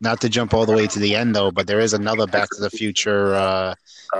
[0.00, 2.48] not to jump all the way to the end though but there is another back
[2.50, 3.74] to the future uh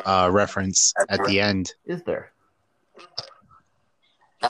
[0.05, 2.31] uh reference at the end Is there?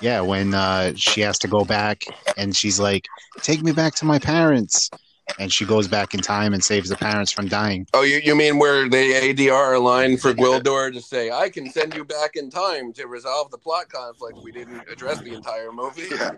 [0.00, 2.04] yeah when uh she has to go back
[2.36, 3.06] and she's like
[3.42, 4.90] take me back to my parents
[5.38, 8.34] and she goes back in time and saves the parents from dying Oh, you, you
[8.34, 12.50] mean where the ADR line for Gwildor to say, I can send you back in
[12.50, 14.38] time to resolve the plot conflict?
[14.42, 16.06] We didn't address the entire movie.
[16.10, 16.32] Yeah.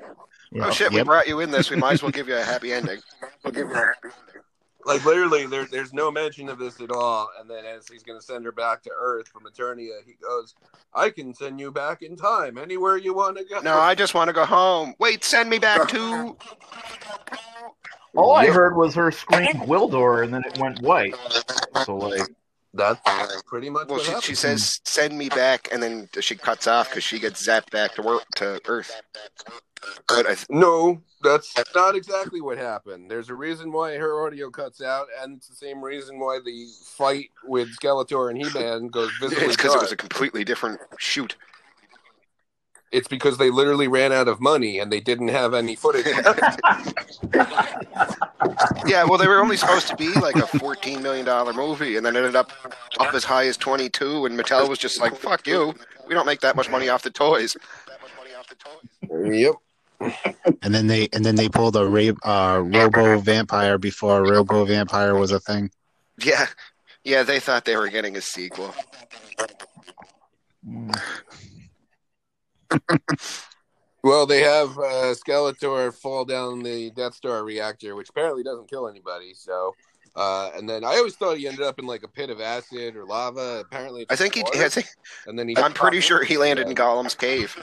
[0.52, 0.66] Yeah.
[0.66, 1.70] Oh shit, we brought you in this.
[1.70, 3.00] We might as well give you a happy ending.
[3.42, 4.42] We'll give you a happy ending.
[4.86, 7.30] Like, literally, there, there's no mention of this at all.
[7.40, 10.54] And then as he's going to send her back to Earth from Eternia, he goes,
[10.92, 13.60] I can send you back in time anywhere you want to go.
[13.60, 14.94] No, I just want to go home.
[14.98, 16.36] Wait, send me back to.
[18.16, 21.14] All I heard was her scream Gwildor, and then it went white.
[21.84, 22.28] So like,
[22.72, 23.00] That's
[23.46, 26.90] pretty much Well, what she, she says, "Send me back," and then she cuts off
[26.90, 29.00] because she gets zapped back to work to Earth.
[30.08, 33.10] But I th- No, that's not exactly what happened.
[33.10, 36.66] There's a reason why her audio cuts out, and it's the same reason why the
[36.96, 41.36] fight with Skeletor and He-Man goes visibly it's because it was a completely different shoot.
[42.94, 46.06] It's because they literally ran out of money and they didn't have any footage.
[48.86, 52.04] Yeah, well, they were only supposed to be like a fourteen million dollar movie, and
[52.04, 52.52] then ended up
[53.00, 54.26] up as high as twenty two.
[54.26, 55.74] And Mattel was just like, "Fuck you,
[56.06, 57.56] we don't make that much money off the toys."
[59.10, 59.54] yep.
[60.62, 65.14] and then they and then they pulled a ra- uh, robo vampire before robo vampire
[65.14, 65.70] was a thing
[66.22, 66.46] Yeah,
[67.02, 68.74] yeah, they thought they were getting a sequel.
[74.04, 78.86] Well, they have uh, Skeletor fall down the Death Star reactor, which apparently doesn't kill
[78.86, 79.32] anybody.
[79.32, 79.74] So,
[80.14, 82.96] uh, and then I always thought he ended up in like a pit of acid
[82.96, 83.62] or lava.
[83.64, 84.42] Apparently, it's I think he.
[84.42, 84.62] water.
[84.62, 84.88] I think,
[85.26, 85.56] and then he.
[85.56, 87.56] I'm pretty sure he landed in Gollum's cave.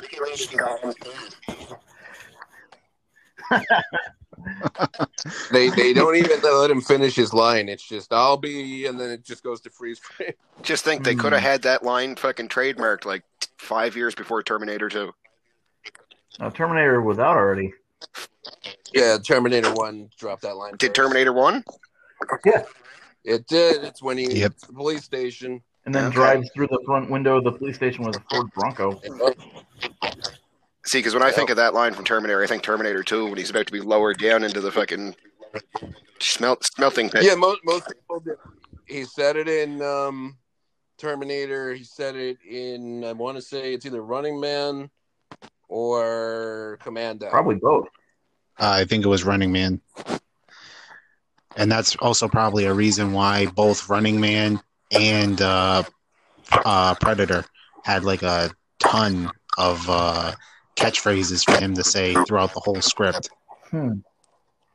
[5.51, 7.69] They they don't even let him finish his line.
[7.69, 10.33] It's just I'll be, and then it just goes to freeze frame.
[10.61, 11.47] Just think they could have hmm.
[11.47, 13.23] had that line fucking trademarked like
[13.57, 15.11] five years before Terminator Two.
[16.39, 17.73] now Terminator was out already.
[18.93, 20.73] Yeah, Terminator One dropped that line.
[20.77, 20.95] Did first.
[20.95, 21.63] Terminator One?
[22.45, 22.63] Yeah,
[23.23, 23.83] it did.
[23.83, 24.51] It's when he Yep.
[24.51, 25.61] hits the police station.
[25.85, 26.15] And then Okay.
[26.15, 29.01] drives through the front window of the police station with a Ford Bronco.
[30.85, 33.37] See, because when I think of that line from Terminator, I think Terminator Two when
[33.37, 35.15] he's about to be lowered down into the fucking
[36.19, 37.23] smelt smelting pit.
[37.23, 38.37] Yeah, most most people did.
[38.87, 40.37] He said it in um,
[40.97, 41.73] Terminator.
[41.73, 44.89] He said it in I want to say it's either Running Man
[45.67, 47.29] or Commando.
[47.29, 47.87] Probably both.
[48.59, 49.81] Uh, I think it was Running Man.
[51.57, 55.83] And that's also probably a reason why both Running Man and uh,
[56.51, 57.45] uh, Predator
[57.83, 60.33] had like a ton of uh,
[60.81, 63.29] catchphrases for him to say throughout the whole script.
[63.69, 63.99] Hmm.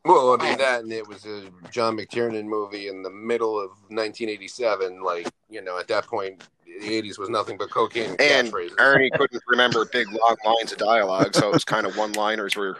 [0.05, 3.71] Well, I mean that, and it was a John McTiernan movie in the middle of
[3.89, 5.03] 1987.
[5.03, 8.77] Like you know, at that point, the 80s was nothing but cocaine and, And catchphrases.
[8.77, 12.79] Arnie couldn't remember big long lines of dialogue, so it was kind of one-liners were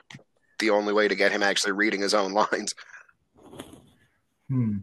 [0.59, 2.75] the only way to get him actually reading his own lines.
[4.49, 4.79] Hmm.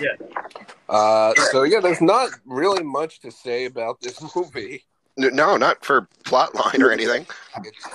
[0.00, 0.14] Yeah.
[0.88, 4.84] Uh, so yeah, there's not really much to say about this movie.
[5.16, 7.26] No, not for plot line or anything.
[7.64, 7.88] It's,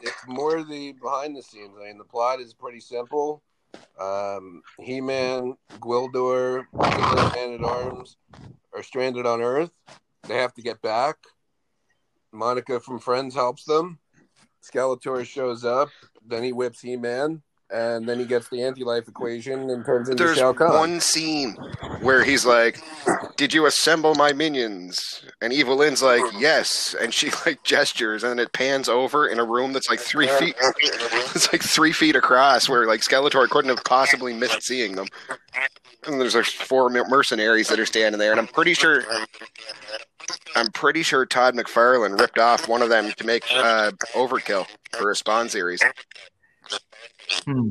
[0.00, 1.74] it's more the behind the scenes.
[1.80, 3.42] I mean, the plot is pretty simple.
[4.00, 6.64] Um, He Man, Gwildor,
[7.34, 8.16] Man at Arms
[8.74, 9.70] are stranded on Earth.
[10.28, 11.16] They have to get back.
[12.32, 13.98] Monica from Friends helps them.
[14.62, 15.88] Skeletor shows up.
[16.24, 17.42] Then he whips He Man.
[17.72, 20.74] And then he gets the anti life equation and turns into There's Shao Kahn.
[20.74, 21.56] one scene
[22.00, 22.82] where he's like,
[23.36, 28.40] "Did you assemble my minions?" And Evil Lynn's like, "Yes," and she like gestures, and
[28.40, 30.56] it pans over in a room that's like three feet.
[31.32, 35.06] It's like three feet across, where like Skeletor couldn't have possibly missed seeing them.
[36.06, 39.04] And there's like four mercenaries that are standing there, and I'm pretty sure.
[40.54, 45.10] I'm pretty sure Todd McFarlane ripped off one of them to make uh, Overkill for
[45.10, 45.80] a Spawn series.
[47.44, 47.70] Hmm.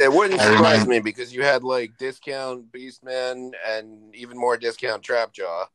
[0.00, 5.66] It wouldn't surprise me because you had like discount Beastman and even more discount Trapjaw.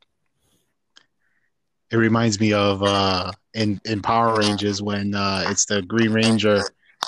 [1.91, 6.61] It reminds me of uh, in in Power Rangers when uh, it's the Green Ranger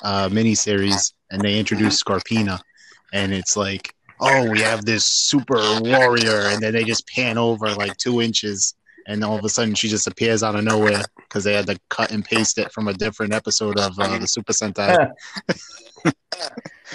[0.04, 2.60] uh, miniseries and they introduce Scorpina,
[3.14, 7.74] and it's like, oh, we have this super warrior, and then they just pan over
[7.74, 8.76] like two inches,
[9.08, 11.80] and all of a sudden she just appears out of nowhere because they had to
[11.90, 15.10] cut and paste it from a different episode of uh, the Super Sentai.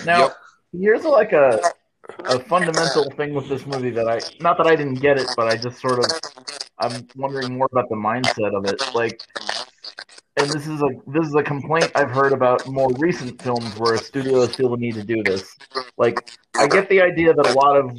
[0.05, 0.37] Now, Yep.
[0.81, 1.61] here's like a
[2.29, 5.49] a fundamental thing with this movie that I not that I didn't get it, but
[5.49, 6.13] I just sort of
[6.79, 8.79] I'm wondering more about the mindset of it.
[8.95, 9.21] Like,
[10.37, 13.97] and this is a this is a complaint I've heard about more recent films where
[13.99, 15.57] studios feel the need to do this.
[15.99, 17.97] Like, I get the idea that a lot of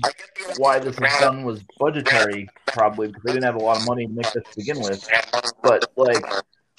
[0.58, 4.08] why this was done was budgetary, probably because they didn't have a lot of money
[4.08, 5.08] to make this to begin with.
[5.62, 6.26] But like,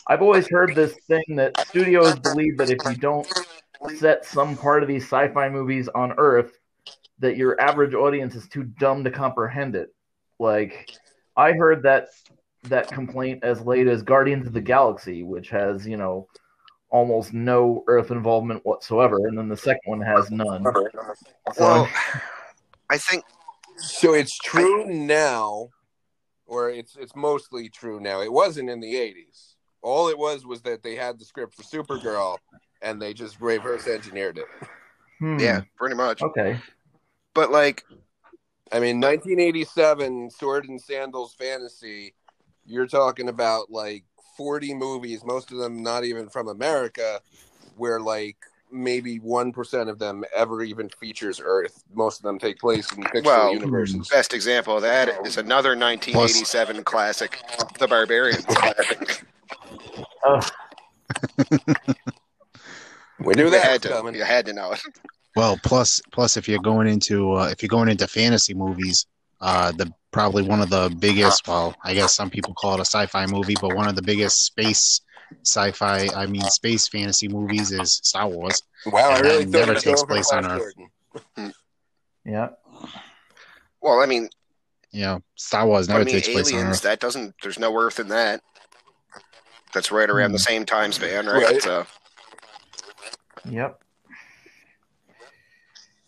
[0.09, 3.27] I've always heard this thing that studios believe that if you don't
[3.97, 6.53] set some part of these sci-fi movies on Earth,
[7.21, 9.95] that your average audience is too dumb to comprehend it.
[10.41, 10.91] Like,
[11.37, 12.09] I heard that
[12.65, 16.29] that complaint as late as Guardians of the Galaxy, which has you know
[16.91, 20.65] almost no Earth involvement whatsoever, and then the second one has none.
[20.65, 20.89] So,
[21.59, 21.89] Well,
[22.91, 23.25] I think
[23.77, 25.71] So it's true now,
[26.47, 28.21] or it's it's mostly true now.
[28.23, 29.57] It wasn't in the eighties.
[29.83, 32.39] All it was was that they had the script for Supergirl
[32.85, 34.47] and they just reverse engineered it.
[35.19, 36.23] hmm, yeah, pretty much.
[36.23, 36.61] Okay.
[37.35, 37.83] But like,
[38.71, 42.15] I mean, 1987, Sword and Sandals Fantasy.
[42.67, 44.05] You're talking about like
[44.37, 47.21] 40 movies, most of them not even from America,
[47.77, 48.37] where like
[48.73, 51.85] maybe one percent of them ever even features Earth.
[51.95, 54.09] Most of them take place in fictional Well, universes.
[54.09, 57.41] best example of that is another 1987 classic,
[57.79, 58.43] The Barbarian.
[60.27, 60.45] Ugh.
[63.21, 64.15] We knew you that had was to, coming.
[64.17, 64.81] you had to know it.
[65.37, 69.07] Well, plus plus if you're going into uh, if you're going into fantasy movies,
[69.45, 71.47] uh, the probably one of the biggest.
[71.47, 74.45] Well, I guess some people call it a sci-fi movie, but one of the biggest
[74.47, 75.03] space
[75.45, 78.63] sci-fi, I mean space fantasy movies is Star Wars.
[78.87, 80.73] Wow, I really that thought never takes place on Earth.
[81.37, 81.53] Gordon.
[82.27, 82.49] Yeah.
[83.83, 84.31] Well, I mean,
[84.93, 86.77] yeah, Star Wars I never mean, takes place on aliens.
[86.79, 86.83] Earth.
[86.85, 87.35] That doesn't.
[87.43, 88.41] There's no Earth in that.
[89.75, 91.43] That's right around the same time span, right?
[91.43, 91.63] Right.
[91.63, 91.85] So,
[93.45, 93.79] Yep.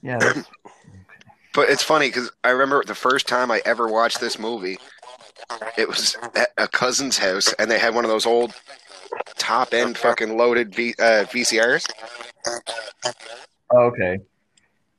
[0.01, 0.42] Yeah.
[1.57, 4.79] That's, but it's funny because I remember the first time I ever watched this movie.
[5.77, 8.53] It was at a cousin's house, and they had one of those old
[9.37, 11.88] top end fucking loaded v, uh, VCRs.
[13.75, 14.19] okay.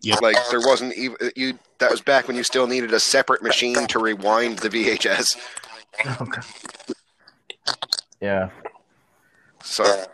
[0.02, 0.16] Yeah.
[0.22, 1.60] Like there wasn't even you.
[1.80, 5.38] That was back when you still needed a separate machine to rewind the VHS.
[6.22, 6.42] Okay.
[8.22, 8.50] Yeah.
[9.64, 10.06] So,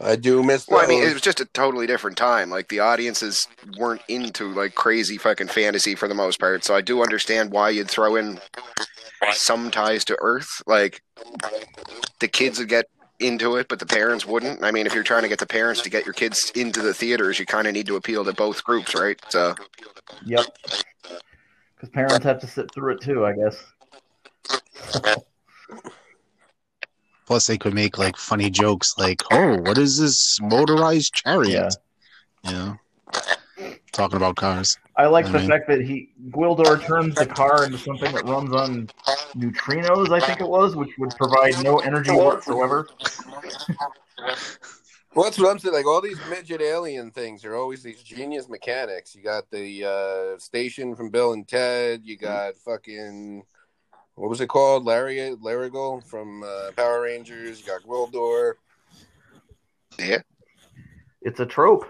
[0.00, 2.50] I do miss well, I mean, it was just a totally different time.
[2.50, 6.64] Like the audiences weren't into like crazy fucking fantasy for the most part.
[6.64, 8.38] So I do understand why you'd throw in
[9.32, 10.62] some ties to Earth.
[10.66, 11.02] Like
[12.20, 12.86] the kids would get
[13.18, 14.62] into it, but the parents wouldn't.
[14.62, 16.94] I mean, if you're trying to get the parents to get your kids into the
[16.94, 19.20] theaters, you kind of need to appeal to both groups, right?
[19.30, 19.56] So,
[20.24, 20.46] Yep.
[21.74, 23.64] Because parents have to sit through it too, I guess.
[27.28, 31.74] Plus, they could make like funny jokes, like, "Oh, what is this motorized chariot?"
[32.42, 32.80] You know,
[33.92, 34.78] talking about cars.
[34.96, 35.46] I like the Mhm.
[35.46, 38.88] fact that he Gwildor turns the car into something that runs on
[39.36, 42.88] neutrinos, I think it was, which would provide no energy whatsoever.
[45.14, 45.74] Well, that's what I'm saying.
[45.74, 49.16] Like all these midget alien things are always these genius mechanics.
[49.16, 52.02] You got the uh, station from Bill and Ted.
[52.04, 53.42] You got fucking
[54.18, 54.84] what was it called?
[54.84, 57.60] Larry Larigal from uh, Power Rangers.
[57.60, 58.54] You got Gwildor.
[59.98, 60.18] yeah.
[61.22, 61.86] It's a trope.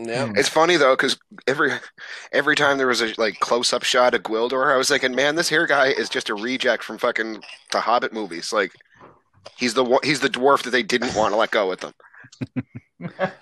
[0.00, 1.18] Yeah, It's funny though, because
[1.48, 1.72] every
[2.30, 5.34] every time there was a like close up shot of Gwildor, I was thinking, man,
[5.34, 7.42] this here guy is just a reject from fucking
[7.72, 8.52] the Hobbit movies.
[8.52, 8.72] Like,
[9.56, 11.92] He's the one- he's the dwarf that they didn't want to let go with them.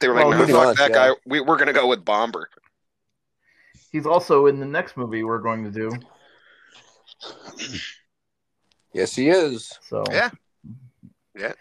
[0.00, 1.08] They were like, Well, no, fuck much, that yeah.
[1.08, 1.14] guy.
[1.24, 2.44] We, we're gonna go with Bombur.
[3.92, 5.90] He's also in the next movie we're going to do.
[8.92, 9.72] Yes, he is.
[9.82, 10.30] So Yeah.
[11.34, 11.52] Yeah.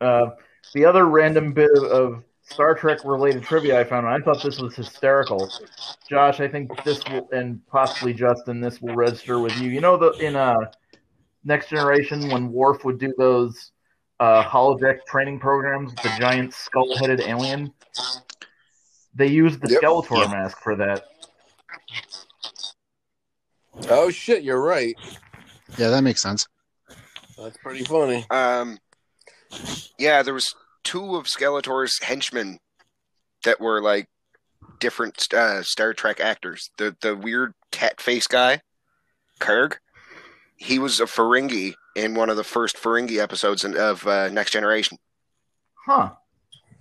[0.00, 0.30] Uh,
[0.74, 4.58] the other random bit of, of Star Trek related trivia I found, I thought this
[4.58, 5.50] was hysterical.
[6.08, 9.70] Josh, I think this will, and possibly Justin, this will register with you.
[9.70, 10.54] You know, the in uh,
[11.44, 13.72] Next Generation when Worf would do those
[14.20, 17.72] uh, holodeck training programs the giant skull-headed alien.
[19.14, 19.82] They used the Yep.
[19.82, 20.32] Skeletor Yeah.
[20.32, 21.04] mask for that.
[23.88, 24.94] Oh shit, you're right.
[25.76, 26.46] Yeah, that makes sense.
[27.38, 28.24] That's pretty funny.
[28.30, 28.78] Um,
[29.98, 32.58] yeah, there was two of Skeletor's henchmen
[33.44, 34.06] that were like
[34.80, 36.70] different uh, Star Trek actors.
[36.78, 38.60] The the weird cat face guy,
[39.40, 39.76] Karg.
[40.56, 44.52] He was a Ferengi in one of the first Ferengi episodes in, of uh, Next
[44.52, 44.98] Generation.
[45.84, 46.12] Huh.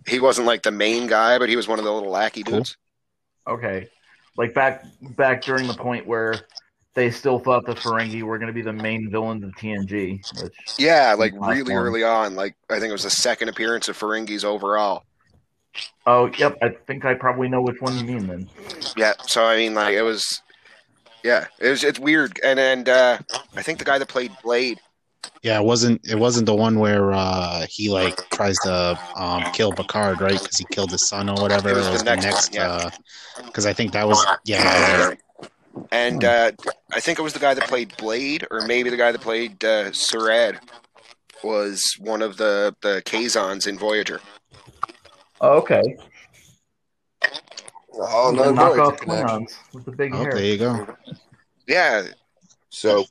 [0.08, 2.58] He wasn't like the main guy, but he was one of the little lackey Cool.
[2.60, 2.78] dudes.
[3.48, 3.90] Okay.
[4.38, 6.36] Like back back during the point where
[6.96, 10.54] they still thought the Ferengi were going to be the main villains of TNG, which
[10.78, 11.84] Yeah, like really one.
[11.84, 12.36] early on.
[12.36, 15.04] Like I think it was the second appearance of Ferengis overall.
[16.06, 16.58] Oh, yep.
[16.62, 18.50] I think I probably know which one you mean then.
[18.96, 20.42] Yeah, so I mean, like it was,
[21.24, 21.84] yeah, it was.
[21.84, 23.18] It's weird, and and uh,
[23.56, 24.80] I think the guy that played Blade,
[25.42, 29.72] Yeah, it wasn't it wasn't the one where uh, he like tries to um, kill
[29.72, 30.40] Picard, right?
[30.40, 31.70] Because he killed his son or whatever.
[31.70, 32.90] It was the next one, yeah.
[33.46, 35.14] Because I think that was yeah.
[35.74, 35.88] Right.
[35.92, 36.52] and uh,
[36.92, 39.64] I think it was the guy that played Blade, or maybe the guy that played
[39.64, 40.60] uh, Saurod,
[41.44, 44.22] was one of the the Kazons in Voyager.
[45.42, 45.82] Oh, okay.
[47.96, 49.46] Oh the no, Voyager knockoff connection.
[49.46, 50.36] Klingons with the big Oh, hair.
[50.36, 50.88] there you go.
[51.68, 52.08] Yeah,
[52.70, 53.06] So,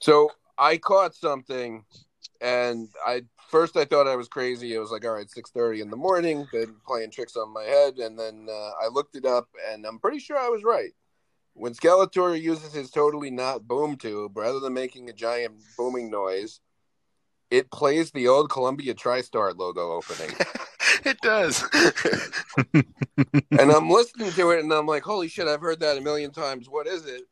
[0.00, 1.84] so I caught something,
[2.40, 4.74] and I first I thought I was crazy.
[4.74, 7.62] It was like, all right, six thirty in the morning, been playing tricks on my
[7.62, 10.90] head, and then uh, I looked it up, and I'm pretty sure I was right.
[11.54, 16.60] When Skeletor uses his totally not boom tube, rather than making a giant booming noise,
[17.50, 20.34] it plays the old Columbia TriStar logo opening.
[21.04, 21.62] it does.
[23.50, 25.46] and I'm listening to it, and I'm like, "Holy shit!
[25.46, 26.68] I've heard that a million times.
[26.68, 27.22] What is it?"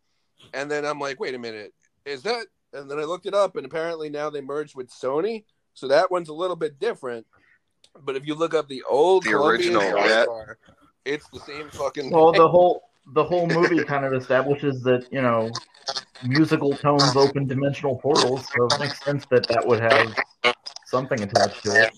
[0.52, 1.72] And then I'm like, "Wait a minute,
[2.04, 5.44] is that?" And then I looked it up, and apparently now they merged with Sony,
[5.74, 7.26] so that one's a little bit different.
[8.04, 10.24] But if you look up the old The Columbia original, yeah.
[10.26, 10.54] TriStar,
[11.04, 12.10] it's the same fucking.
[12.10, 12.40] Well, thing.
[12.40, 12.82] the whole
[13.14, 15.50] the whole movie kind of establishes that you know
[16.24, 20.14] musical tones open dimensional portals, so it makes sense that that would have
[20.86, 21.94] something attached to it.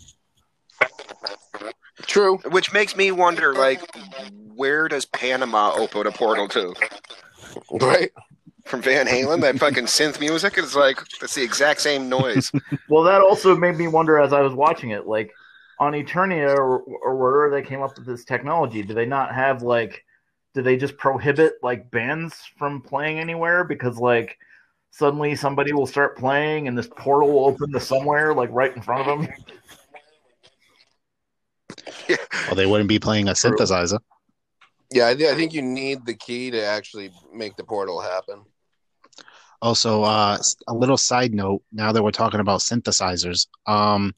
[2.07, 2.39] True.
[2.51, 3.81] Which makes me wonder, like,
[4.55, 6.75] where does Panama open a portal to?
[7.71, 8.11] Right.
[8.64, 12.51] From Van Halen, that fucking synth music is like it's the exact same noise.
[12.88, 15.33] Well, that also made me wonder as I was watching it, like
[15.79, 19.62] on Eternia or, or wherever they came up with this technology, do they not have
[19.62, 20.05] like,
[20.55, 24.37] do they just prohibit like bands from playing anywhere because like
[24.90, 28.83] suddenly somebody will start playing and this portal will open to somewhere like right in
[28.83, 29.29] front of them?
[32.09, 33.98] Well, they wouldn't be playing a synthesizer.
[34.92, 38.44] Yeah, I think you need the key to actually make the portal happen.
[39.62, 41.62] Also, uh, a little side note.
[41.72, 44.12] Now that we're talking about synthesizers, um,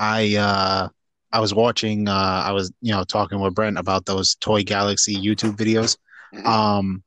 [0.00, 0.88] I uh,
[1.32, 2.08] I was watching.
[2.08, 5.96] Uh, I was you know talking with Brent about those Toy Galaxy YouTube videos.
[6.34, 6.44] Mhm.
[6.44, 7.02] Um,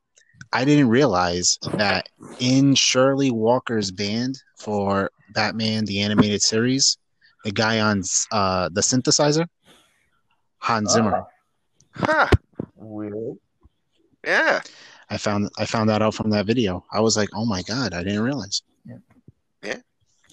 [0.54, 2.08] I didn't realize that
[2.40, 6.98] in Shirley Walker's band for Batman the animated series,
[7.44, 9.48] the guy on uh, the synthesizer,
[10.60, 11.26] Hans Zimmer.
[11.92, 12.30] Huh.
[12.78, 13.36] Weird.
[14.26, 14.62] Yeah.
[15.10, 16.86] I found I found that out from that video.
[16.92, 18.62] I was like, oh my god, I didn't realize.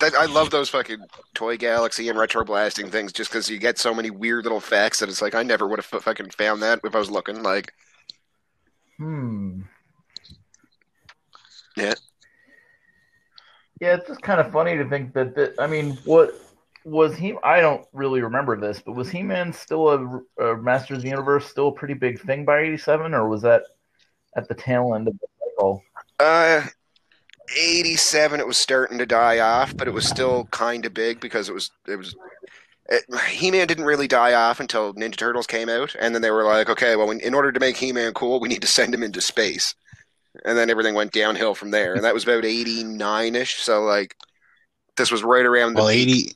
[0.00, 1.04] That, I love those fucking
[1.34, 5.00] Toy Galaxy and retro blasting things just because you get so many weird little facts
[5.00, 7.42] that it's like I never would have fucking found that if I was looking.
[7.42, 7.74] Like,
[9.00, 9.62] Hmm.
[11.74, 11.94] Yeah.
[13.80, 16.34] Yeah, it's just kind of funny to think that, that I mean, what
[16.84, 17.34] was he?
[17.42, 21.08] I don't really remember this, but was He Man still a, a Masters of the
[21.08, 23.62] Universe still a pretty big thing by '87, or was that
[24.36, 25.82] at the tail end of the cycle?
[26.18, 26.62] uh,
[27.56, 31.48] 87, it was starting to die off, but it was still kind of big because
[31.48, 32.14] it was, it was,
[32.88, 36.44] it, He-Man didn't really die off until Ninja Turtles came out, and then they were
[36.44, 39.20] like, okay, well, in order to make He-Man cool, we need to send him into
[39.20, 39.74] space,
[40.44, 43.58] and then everything went downhill from there, and that was about 89ish.
[43.58, 44.14] So like,
[44.96, 46.32] this was right around the Well, eighty.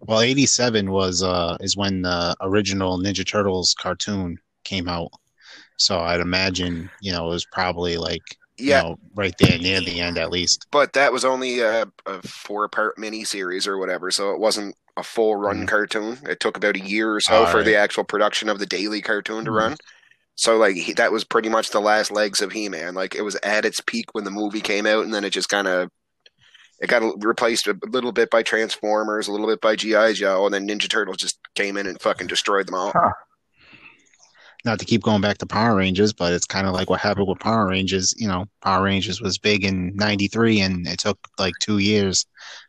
[0.00, 5.10] Well, eighty-seven was uh is when the original Ninja Turtles cartoon came out.
[5.84, 8.22] So I'd imagine you know it was probably like
[8.58, 10.66] Yeah, you know, right there near the end at least.
[10.70, 14.74] but that was only a, a four part mini series or whatever, so it wasn't
[14.96, 15.68] a full run Mhm.
[15.68, 16.18] cartoon.
[16.28, 17.64] It took about a year or so for Alright.
[17.64, 19.56] the actual production of the daily cartoon to Mhm.
[19.56, 19.76] run.
[20.34, 22.94] So like he, that was pretty much the last legs of He Man.
[22.94, 25.48] Like it was at its peak when the movie came out, and then it just
[25.48, 25.88] kind of
[26.80, 30.52] it got replaced a little bit by Transformers, a little bit by GI Joe, and
[30.54, 32.92] then Ninja Turtles just came in and fucking destroyed them all.
[34.64, 37.26] Not to keep going back to Power Rangers, but it's kind of like what happened
[37.26, 38.14] with Power Rangers.
[38.16, 42.24] You know, Power Rangers was big in '93, and it took like two years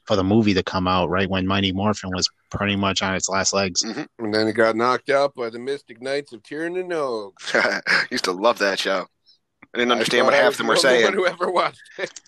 [0.06, 1.10] for the movie to come out.
[1.10, 3.84] Right when Mighty Morphin was pretty much on its last legs.
[3.84, 4.26] Mm-hmm.
[4.26, 7.34] And then it got knocked out by the Mystic Knights of Tir Na Nog.
[8.12, 9.06] Used to love that show.
[9.74, 11.04] I didn't understand what half was them were saying.
[11.04, 12.22] one who ever watched it.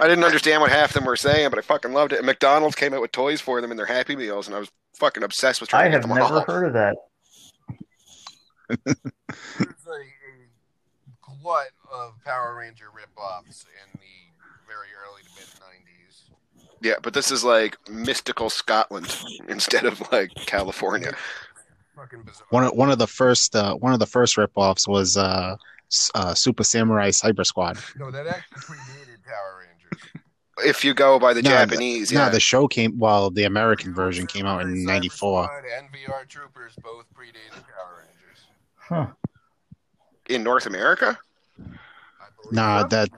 [0.00, 2.18] I didn't understand what half of them were saying, but I fucking loved it.
[2.18, 4.70] And McDonald's came out with toys for them in their Happy Meals, and I was
[4.96, 6.96] fucking obsessed with trying I to get have never heard of that.
[8.84, 16.66] There's a, a glut of Power Ranger rip-offs in the very early to mid '90s.
[16.82, 19.14] Yeah, but this is like mystical Scotland
[19.48, 21.12] instead of like California.
[21.96, 22.46] Fucking bizarre.
[22.50, 25.56] One of one of the first uh, one of the first ripoffs was uh,
[26.14, 27.78] uh, Super Samurai Cyber Squad.
[27.98, 30.22] no, that actually predated Power Rangers.
[30.62, 32.26] If you go by the No, Japanese, yeah.
[32.26, 32.98] No, the show came.
[32.98, 35.44] Well, the American version came out in '94.
[35.44, 38.09] Squad and VR Troopers both predated Power Rangers.
[38.90, 39.06] Huh.
[40.28, 41.16] in North America.
[42.50, 43.08] Nah, that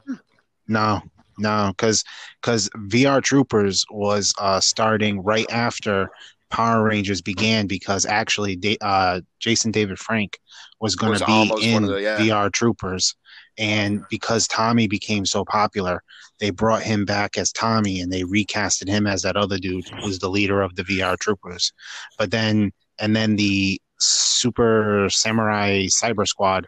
[0.69, 1.01] no,
[1.39, 2.05] no, because
[2.41, 6.11] because VR Troopers was uh, starting right after
[6.51, 10.39] Power Rangers began because actually Da- uh, Jason David Frank
[10.81, 12.19] was going to be in the- yeah.
[12.19, 13.15] VR Troopers,
[13.57, 16.03] and because Tommy became so popular,
[16.39, 20.07] they brought him back as Tommy and they recasted him as that other dude who
[20.07, 21.73] was the leader of the VR Troopers.
[22.19, 26.67] But then and then the Super Samurai Cyber Squad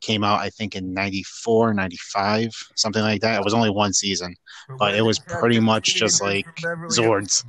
[0.00, 3.40] came out I think in 94, 95, something like that.
[3.40, 4.34] It was only one season.
[4.78, 7.44] but it was pretty much just like Zords.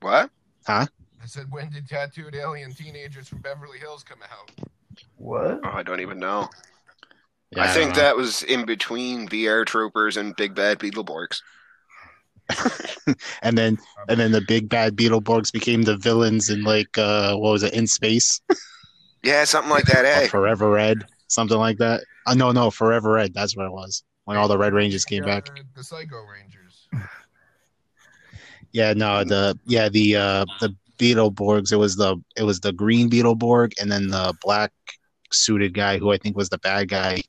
[0.00, 0.30] What?
[0.66, 0.86] Huh?
[1.22, 4.50] I said, when did tattooed alien teenagers from Beverly Hills come out?
[5.16, 5.60] What?
[5.64, 6.48] Oh, I don't even know.
[7.50, 8.02] Yeah, I don't think know.
[8.02, 11.40] that was in between VR Troopers and Big Bad Beetleborgs.
[13.42, 13.78] and then
[14.08, 17.72] and then the big bad Beetleborgs became the villains in like uh what was it
[17.74, 18.40] in space
[19.22, 20.04] Yeah, something like that.
[20.04, 22.04] or Hey, Forever Red, something like that.
[22.26, 23.32] Uh, no, no, Forever Red.
[23.32, 25.50] That's what it was when all the Red Rangers came Uh, back.
[25.74, 26.88] The Psycho Rangers.
[28.72, 31.72] Yeah, no, the yeah the uh the Beetleborgs.
[31.72, 34.72] It was the it was the green Beetleborg and then the black
[35.32, 37.22] suited guy who I think was the bad guy.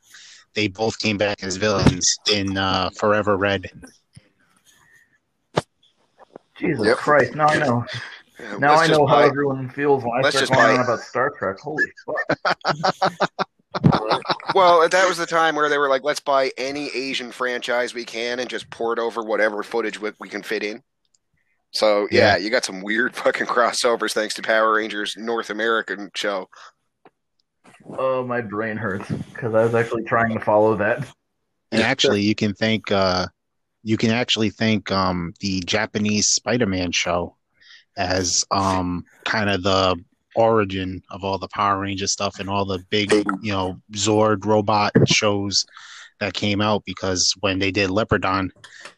[0.53, 3.69] They both came back as villains in uh, Forever Red.
[6.57, 6.97] Jesus Yep.
[6.97, 7.35] Christ!
[7.35, 7.85] Now I know.
[8.59, 10.85] Now let's I just know how everyone feels when I start just going buy- on
[10.85, 11.57] about Star Trek.
[11.59, 13.39] Holy fuck!
[14.53, 18.05] Well, that was the time where they were like, "Let's buy any Asian franchise we
[18.05, 20.81] can and just port over whatever footage we, we can fit in."
[21.71, 22.37] So yeah, Yeah.
[22.37, 26.47] you got some weird fucking crossovers thanks to Power Rangers North American show.
[27.97, 31.05] Oh, my brain hurts because I was actually trying to follow that.
[31.73, 33.27] And actually, you can thank uh,
[33.85, 37.35] you can actually think um, the Japanese Spider-Man show
[37.95, 39.95] as um, kind of the
[40.35, 44.91] origin of all the Power Ranger stuff and all the big, you know, Zord robot
[45.07, 45.67] shows
[46.19, 48.49] that came out because when they did Leopardon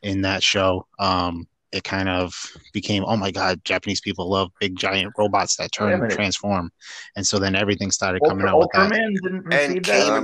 [0.03, 2.33] in that show, um, it kind of
[2.71, 6.15] became, oh my God, Japanese people love big giant robots that turn minute.
[6.15, 6.71] transform,
[7.17, 8.91] and so then everything started coming Ultra, out with that.
[8.93, 10.23] Ultraman didn't And precede came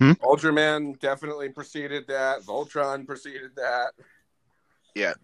[0.00, 0.20] And right.
[0.20, 2.40] Ultraman definitely preceded that.
[2.42, 3.92] Voltron preceded that.
[4.94, 5.14] Yeah.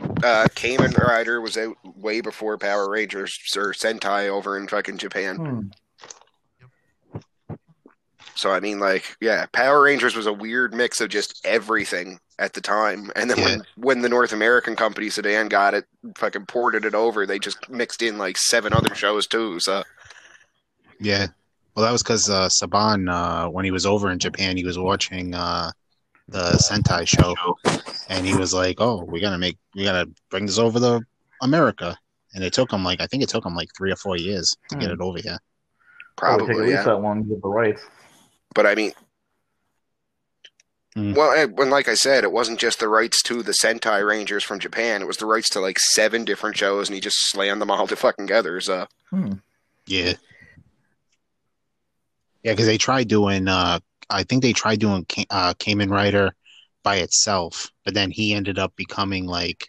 [0.00, 5.36] Uh, Kamen Rider was out way before Power Rangers or Sentai over in fucking Japan.
[5.36, 5.60] Hmm.
[8.36, 12.52] So I mean, like, yeah, Power Rangers was a weird mix of just everything at
[12.52, 15.84] the time, and then when when the North American company Saban got it,
[16.16, 19.60] fucking ported it over, they just mixed in like seven other shows too.
[19.60, 19.84] So
[20.98, 21.28] Yeah.
[21.74, 24.78] Well, that was because uh, Saban, uh, when he was over in Japan, he was
[24.78, 25.70] watching uh,
[26.28, 27.34] the Sentai show,
[28.08, 31.00] and he was like, "Oh, we gotta make, we gotta bring this over to
[31.42, 31.96] America."
[32.34, 34.56] And it took him like, I think it took him like three or four years
[34.68, 34.94] to get Hmm.
[34.94, 35.38] it over here.
[36.16, 36.92] Probably take at probably, least yeah.
[36.94, 37.82] that long to get the rights.
[38.54, 38.92] But I mean,
[40.94, 41.12] Hmm.
[41.14, 44.60] well, when like I said, it wasn't just the rights to the Sentai Rangers from
[44.60, 47.70] Japan; it was the rights to like seven different shows, and he just slammed them
[47.70, 48.60] all to fucking together.
[48.60, 49.32] So Hmm.
[49.86, 50.14] Yeah.
[52.44, 53.80] Yeah, because they tried doing, uh,
[54.10, 56.34] I think they tried doing uh, Kamen Rider
[56.84, 59.66] by itself, but then he ended up becoming like,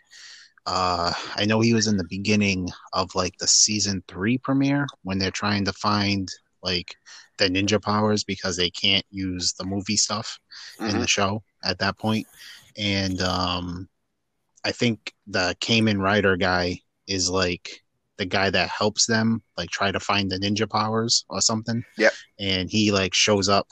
[0.68, 5.20] uh, I know he was in the beginning of like the season three premiere when
[5.20, 6.30] they're trying to find
[6.64, 6.96] like
[7.40, 10.40] the ninja powers because they can't use the movie stuff
[10.88, 11.02] in Mhm.
[11.02, 12.28] the show at that point.
[12.78, 13.90] And um,
[14.66, 17.85] I think the Kamen Rider guy is like
[18.18, 21.84] the guy that helps them like try to find the ninja powers or something.
[21.98, 22.10] Yeah.
[22.40, 23.68] And he like shows up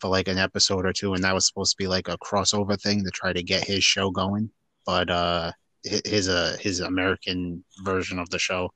[0.00, 2.80] for like an episode or two, and that was supposed to be like a crossover
[2.80, 4.50] thing to try to get his show going.
[4.86, 8.70] But uh, his uh his American version of the show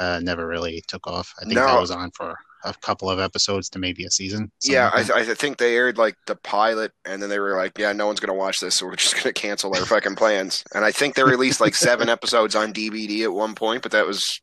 [0.00, 1.32] uh never really took off.
[1.38, 1.66] I think No.
[1.66, 4.50] that was on for a couple of episodes to maybe a season.
[4.62, 5.20] Yeah, like I.
[5.30, 8.18] I think they aired like the pilot, and then they were like, "Yeah, no one's
[8.18, 11.22] gonna watch this, so we're just gonna cancel our fucking plans." And I think they
[11.22, 14.40] released like seven episodes on DVD at one point, but that was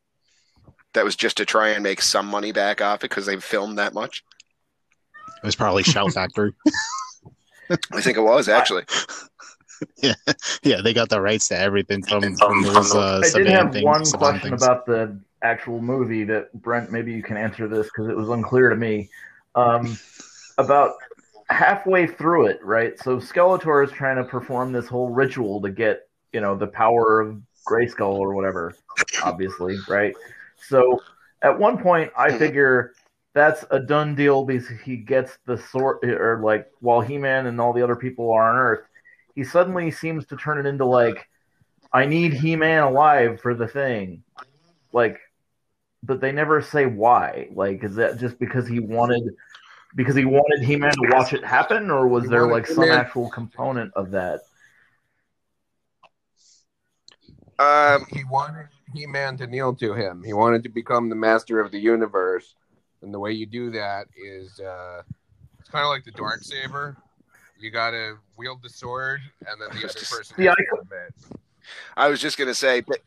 [0.96, 3.78] that was just to try and make some money back off it because they filmed
[3.78, 4.24] that much.
[5.42, 6.52] it was probably Shell Factory.
[7.92, 8.84] I think it was actually.
[10.02, 10.14] yeah,
[10.62, 13.84] yeah, they got the rights to everything from, from those uh, I did have things,
[13.84, 14.62] one question things.
[14.62, 18.68] about the actual movie that Brent, maybe you can answer this because it was unclear
[18.68, 19.08] to me.
[19.54, 19.98] Um,
[20.58, 20.94] about
[21.48, 22.98] halfway through it, right?
[22.98, 27.20] So Skeletor is trying to perform this whole ritual to get, you know, the power
[27.20, 28.74] of Grayskull or whatever,
[29.22, 30.14] obviously, right?
[30.68, 31.00] So
[31.42, 32.92] at one point, I figure
[33.34, 37.60] that's a done deal because he gets the sword, or like while He Man and
[37.60, 38.86] all the other people are on Earth,
[39.34, 41.28] he suddenly seems to turn it into like,
[41.92, 44.22] I need He Man alive for the thing.
[44.92, 45.18] Like,
[46.02, 47.48] but they never say why.
[47.52, 49.22] Like, is that just because he wanted.
[49.94, 52.90] Because he wanted He Man to watch it happen, or was He there like some
[52.90, 54.40] actual component of that?
[57.58, 60.22] Um, he wanted He-Man to kneel to him.
[60.24, 62.54] He wanted to become the master of the universe,
[63.02, 65.02] and the way you do that is uh,
[65.60, 66.96] it's kind of like the dark saber.
[67.58, 70.82] You got to wield the sword, and then the other person Yeah, has I to
[70.82, 71.38] submit.
[71.96, 73.00] I was just gonna say, but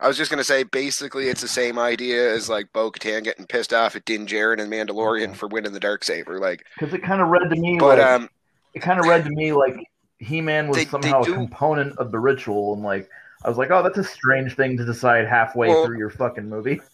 [0.00, 3.46] I was just gonna say, basically, it's the same idea as like Bo Katan getting
[3.46, 6.40] pissed off at Din Djarin and Mandalorian for winning the dark saber.
[6.40, 8.28] Like, Because it kind of read to me but like um,
[8.74, 9.76] it kind of read to me like
[10.18, 13.08] He-Man was They- they somehow do- a component of the ritual, and like
[13.44, 16.48] I was like, oh, that's a strange thing to decide halfway Well- through your fucking
[16.48, 16.80] movie.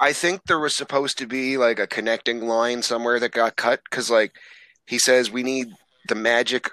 [0.00, 3.80] I think there was supposed to be like a connecting line somewhere that got cut
[3.88, 4.32] because like
[4.84, 5.68] he says we need
[6.08, 6.68] the magic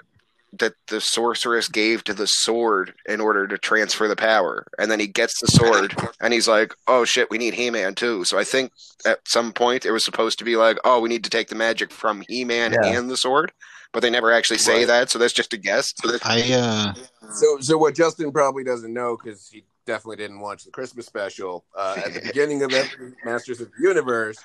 [0.58, 4.98] that the sorceress gave to the sword in order to transfer the power and then
[4.98, 8.42] he gets the sword and he's like oh shit we need he-man too so i
[8.42, 8.72] think
[9.06, 11.54] at some point it was supposed to be like oh we need to take the
[11.54, 12.98] magic from he-man Yeah.
[12.98, 13.52] and the sword
[13.92, 14.86] but they never actually say Right.
[14.86, 15.92] that so that's just a guess
[16.24, 16.94] I uh,
[17.32, 21.64] So, so what Justin probably doesn't know because he definitely didn't watch the Christmas special.
[21.76, 24.38] Uh, at the beginning of every Masters of the Universe,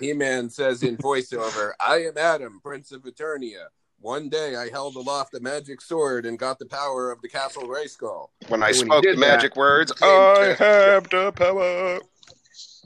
[0.00, 3.66] He-Man says in voiceover, "I am Adam, Prince of Eternia.
[4.00, 7.64] One day I held aloft the magic sword and got the power of the Castle
[7.68, 8.28] Grayskull.
[8.48, 11.98] when i When spoke the did magic that, words i the- have the power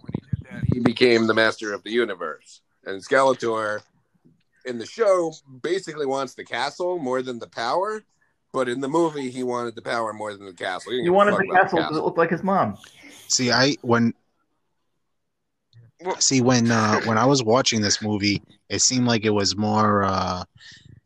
[0.00, 2.60] When he did that, he became the master of the universe.
[2.84, 3.82] And Skeletor,
[4.64, 5.32] in the show,
[5.62, 8.02] basically wants the castle more than the power."
[8.52, 10.92] But in the movie, he wanted the power more than the castle.
[10.92, 12.76] He didn't You give a wanted the castle because it looked like his mom.
[13.28, 14.12] see, I when
[16.02, 19.56] Well- see when uh, when I was watching this movie, it seemed like it was
[19.56, 20.44] more uh,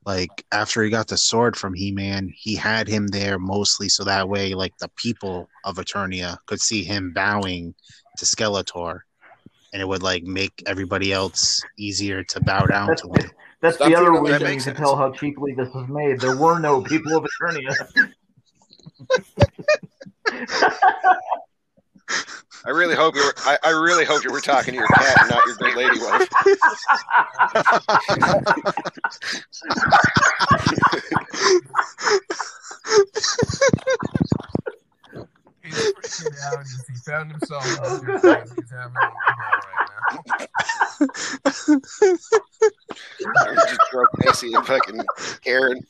[0.06, 4.04] like after he got the sword from He Man, he had him there mostly so
[4.04, 7.74] that way, like the people of Eternia could see him bowing
[8.18, 9.00] to Skeletor,
[9.72, 13.30] and it would like make everybody else easier to bow down to him.
[13.60, 14.78] That's Stop the other doing way that that you can sense.
[14.78, 16.20] tell how cheaply this was made.
[16.20, 17.74] There were no people of Eternia.
[22.64, 23.34] I really hope you were.
[23.38, 26.00] I, I really hope you were talking to your cat and not your good lady
[26.00, 26.28] wife.
[35.66, 36.88] He's freaking.
[36.88, 37.64] He found himself.
[37.82, 38.48] Oh, in God.
[38.56, 40.16] He's having a right now.
[43.46, 45.00] I just broke Macy and fucking
[45.42, 45.86] Karen.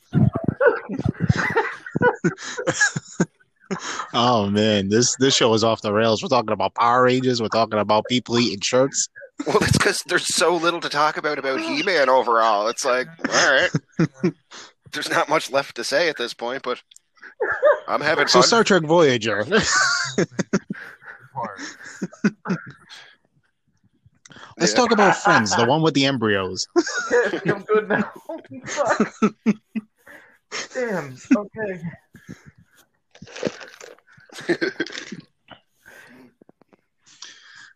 [4.14, 6.22] Oh man, this this show is off the rails.
[6.22, 7.42] We're talking about Power Rangers.
[7.42, 9.08] We're talking about people eating shirts.
[9.46, 12.68] Well, it's because there's so little to talk about about He-Man overall.
[12.68, 13.70] It's like, all right,
[14.92, 16.80] there's not much left to say at this point, but
[17.88, 18.48] I'm having So fun.
[18.48, 19.44] Star Trek Voyager.
[24.58, 24.76] Let's Yeah.
[24.76, 26.66] talk about Friends, the one with the embryos.
[27.12, 28.10] Okay, I'm good now.
[30.74, 31.16] Damn.
[31.36, 31.82] Okay.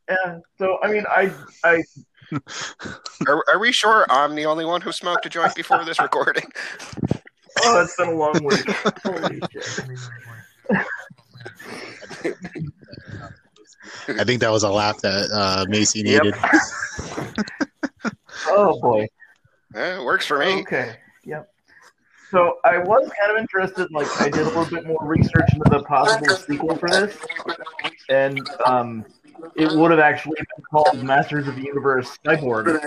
[0.08, 0.38] Yeah.
[0.58, 1.32] So I mean, I
[1.64, 1.82] I
[3.26, 6.50] Are, are we sure I'm the only one who smoked a joint before this recording?
[7.58, 8.68] Oh, it's been a long week.
[9.04, 9.64] Holy shit.
[14.08, 16.22] I think that was a laugh that uh, Macy Yep.
[16.22, 16.34] needed.
[18.48, 19.06] oh boy.
[19.74, 20.60] Eh, it works for me.
[20.62, 20.96] Okay.
[21.24, 21.48] Yep.
[22.30, 23.88] So I was kind of interested.
[23.90, 27.16] Like I did a little bit more research into the possible sequel for this,
[28.08, 29.04] and um,
[29.56, 32.78] it would have actually been called Masters of the Universe Cyborg,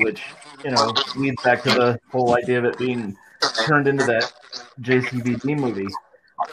[0.00, 0.22] which
[0.64, 3.16] you know leads back to the whole idea of it being
[3.66, 4.32] turned into that
[4.80, 5.88] JCVD movie.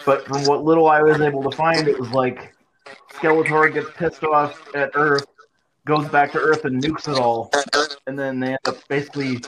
[0.06, 2.56] But from what little I was able to find, it was like
[3.14, 5.26] Skeletor gets pissed off at Earth,
[5.86, 7.52] goes back to Earth and nukes it all,
[8.08, 9.40] and then they end up basically.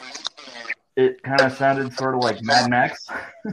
[0.97, 3.05] It kind of sounded sort of like Mad Max,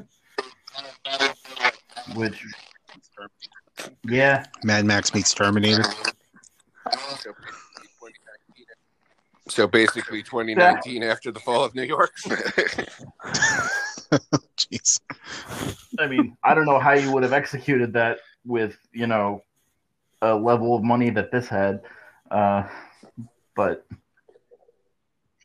[2.15, 2.41] which,
[4.05, 5.83] yeah, Mad Max meets Terminator.
[9.53, 12.13] So basically, 2019 after the fall of New York.
[14.57, 15.01] Jeez.
[15.99, 19.43] I mean, I don't know how you would have executed that with you know
[20.23, 21.83] a level of money that this had,
[22.31, 22.65] uh,
[23.55, 23.87] but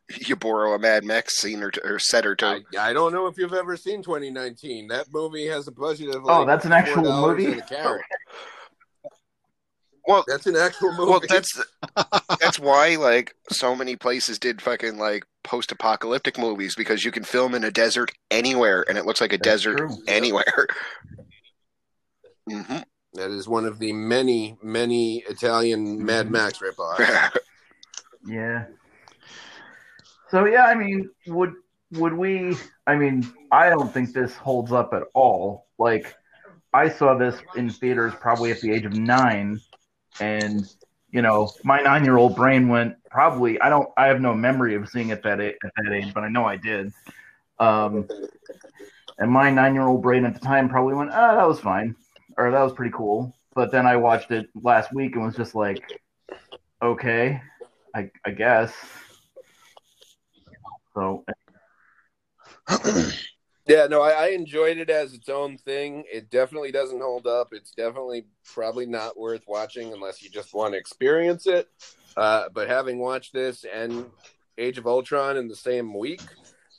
[0.10, 2.46] you borrow a Mad Max scene or, t- or set or two.
[2.46, 4.88] I, I don't know if you've ever seen 2019.
[4.88, 7.60] That movie has a budget of Oh, that's an actual movie?
[10.08, 10.26] And a carrot.
[10.26, 11.12] Well, That's an actual movie.
[11.12, 11.64] well, that's
[12.40, 17.56] that's why like so many places did fucking like post-apocalyptic movies because you can film
[17.56, 19.98] in a desert anywhere and it looks like a That's desert true.
[20.08, 20.68] anywhere.
[22.50, 22.78] hmm
[23.14, 27.36] that is one of the many, many Italian Mad Max ripoffs.
[28.28, 28.66] yeah.
[30.30, 31.54] So yeah, I mean, would
[31.94, 32.56] would we?
[32.86, 35.66] I mean, I don't think this holds up at all.
[35.80, 36.16] Like,
[36.74, 39.60] I saw this in theaters probably at the age of nine,
[40.20, 40.66] and
[41.12, 43.60] you know, my nine-year-old brain went probably.
[43.62, 43.90] I don't.
[43.98, 46.58] I have no memory of seeing it that at that age, but I know I
[46.58, 46.92] did.
[47.60, 48.08] Um,
[49.18, 51.96] and my nine-year-old brain at the time probably went, "Ah, that was fine,"
[52.38, 55.56] or "That was pretty cool." But then I watched it last week and was just
[55.56, 55.82] like,
[56.82, 57.42] "Okay,
[57.96, 58.74] I, I guess."
[60.94, 61.24] So
[63.68, 66.06] Yeah, no, I, I enjoyed it as its own thing.
[66.12, 67.50] It definitely doesn't hold up.
[67.52, 71.68] It's definitely probably not worth watching unless you just want to experience it.
[72.16, 74.06] Uh, but having watched this and
[74.58, 76.22] Age of Ultron in the same week,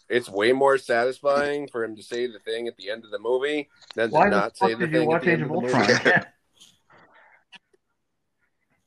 [0.09, 3.19] it's way more satisfying for him to say the thing at the end of the
[3.19, 5.51] movie than to why the not say the thing at watch the Age end of
[5.51, 5.87] of the Ultron?
[5.89, 6.01] movie.
[6.07, 6.25] yeah.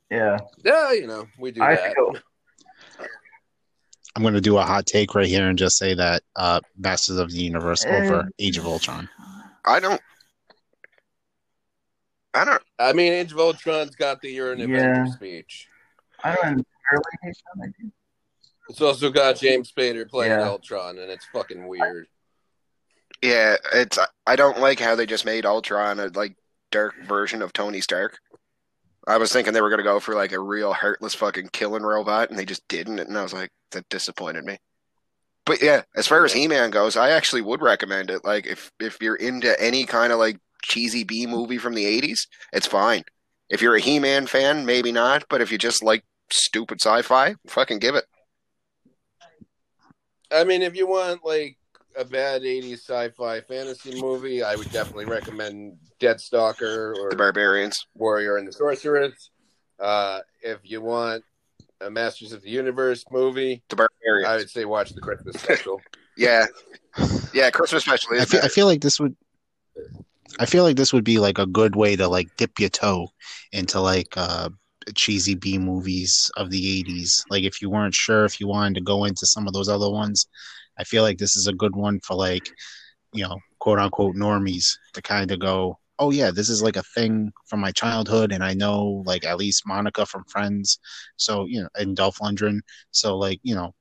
[0.09, 1.93] yeah, yeah, you know, we do I that.
[1.93, 2.15] feel
[4.15, 7.17] I'm going to do a hot take right here and just say that uh, Masters
[7.17, 8.03] of the Universe Eh.
[8.03, 9.07] over Age of Ultron.
[9.65, 10.01] I don't.
[12.33, 12.61] I don't.
[12.79, 14.65] I mean, Age of Ultron's got the You're an Yeah.
[14.65, 15.67] Avenger speech.
[16.23, 17.91] I don't entirely hate that idea.
[18.69, 20.47] It's also got James Spader playing Yeah.
[20.47, 22.07] Ultron, and it's fucking weird.
[23.21, 23.99] Yeah, it's.
[24.25, 26.35] I don't like how they just made Ultron a like
[26.71, 28.19] dark version of Tony Stark.
[29.07, 32.29] I was thinking they were gonna go for like a real heartless fucking killing robot,
[32.29, 34.57] and they just didn't, and I was like, that disappointed me.
[35.45, 38.23] But yeah, as far as He Man goes, I actually would recommend it.
[38.23, 42.27] Like if if you're into any kind of like cheesy B movie from the '80s,
[42.53, 43.03] it's fine.
[43.49, 45.23] If you're a He Man fan, maybe not.
[45.29, 48.05] But if you just like stupid sci-fi, fucking give it.
[50.31, 51.57] I mean, if you want like
[51.97, 57.87] a bad '80s sci-fi fantasy movie, I would definitely recommend Deathstalker or The Barbarians.
[57.95, 59.29] Warrior and the Sorceress.
[59.79, 61.23] Uh, if you want
[61.81, 64.27] a Masters of the Universe movie, The Barbarians.
[64.29, 65.81] I would say watch the Christmas special.
[66.17, 66.45] yeah,
[67.33, 67.49] yeah.
[67.49, 68.19] Christmas special.
[68.19, 69.15] I feel, I feel like this would.
[70.39, 73.09] I feel like this would be like a good way to like dip your toe
[73.51, 74.49] into like uh
[74.95, 77.23] cheesy B movies of the 80s.
[77.29, 79.89] Like if you weren't sure if you wanted to go into some of those other
[79.89, 80.27] ones,
[80.79, 82.49] I feel like this is a good one for like,
[83.13, 86.83] you know, quote unquote normies to kind of go, "Oh yeah, this is like a
[86.95, 90.79] thing from my childhood and I know like at least Monica from Friends."
[91.17, 92.59] So, you know, and Dolph Lundgren.
[92.91, 93.73] So like, you know,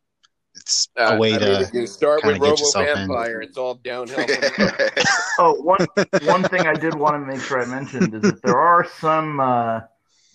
[0.57, 3.43] it's Uh, a way I to mean, you start kinda with get Robo yourself in.
[3.43, 4.27] It's all downhill.
[4.27, 4.71] From.
[5.39, 5.87] Oh, one
[6.27, 9.41] one thing I did want to make sure I mentioned is that there are some.
[9.41, 9.81] Uh,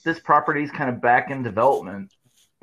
[0.03, 2.09] this property is kind of back in development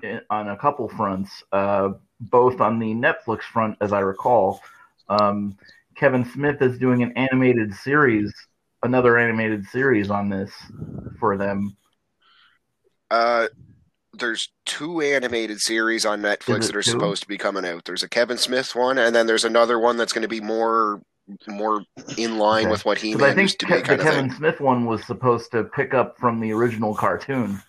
[0.03, 1.91] in, on a couple fronts, uh,
[2.31, 4.61] both on the Netflix front, as I recall.
[5.09, 5.57] Um,
[5.97, 8.33] Kevin Smith is doing an animated series,
[8.83, 10.51] another animated series on this
[11.19, 11.77] for them.
[13.11, 13.49] Uh,
[14.15, 16.91] there's two animated series on Netflix that are two?
[16.93, 17.85] supposed to be coming out.
[17.85, 21.03] There's a Kevin Smith one, and then there's another one that's going to be more
[21.47, 21.85] more
[22.19, 22.71] in line Okay.
[22.73, 24.31] with what he I think used to be, Ke- the Kevin.
[24.35, 27.63] Smith one was supposed to pick up from the original cartoon.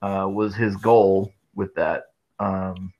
[0.00, 2.04] Uh, was his goal with that?
[2.38, 2.92] Um,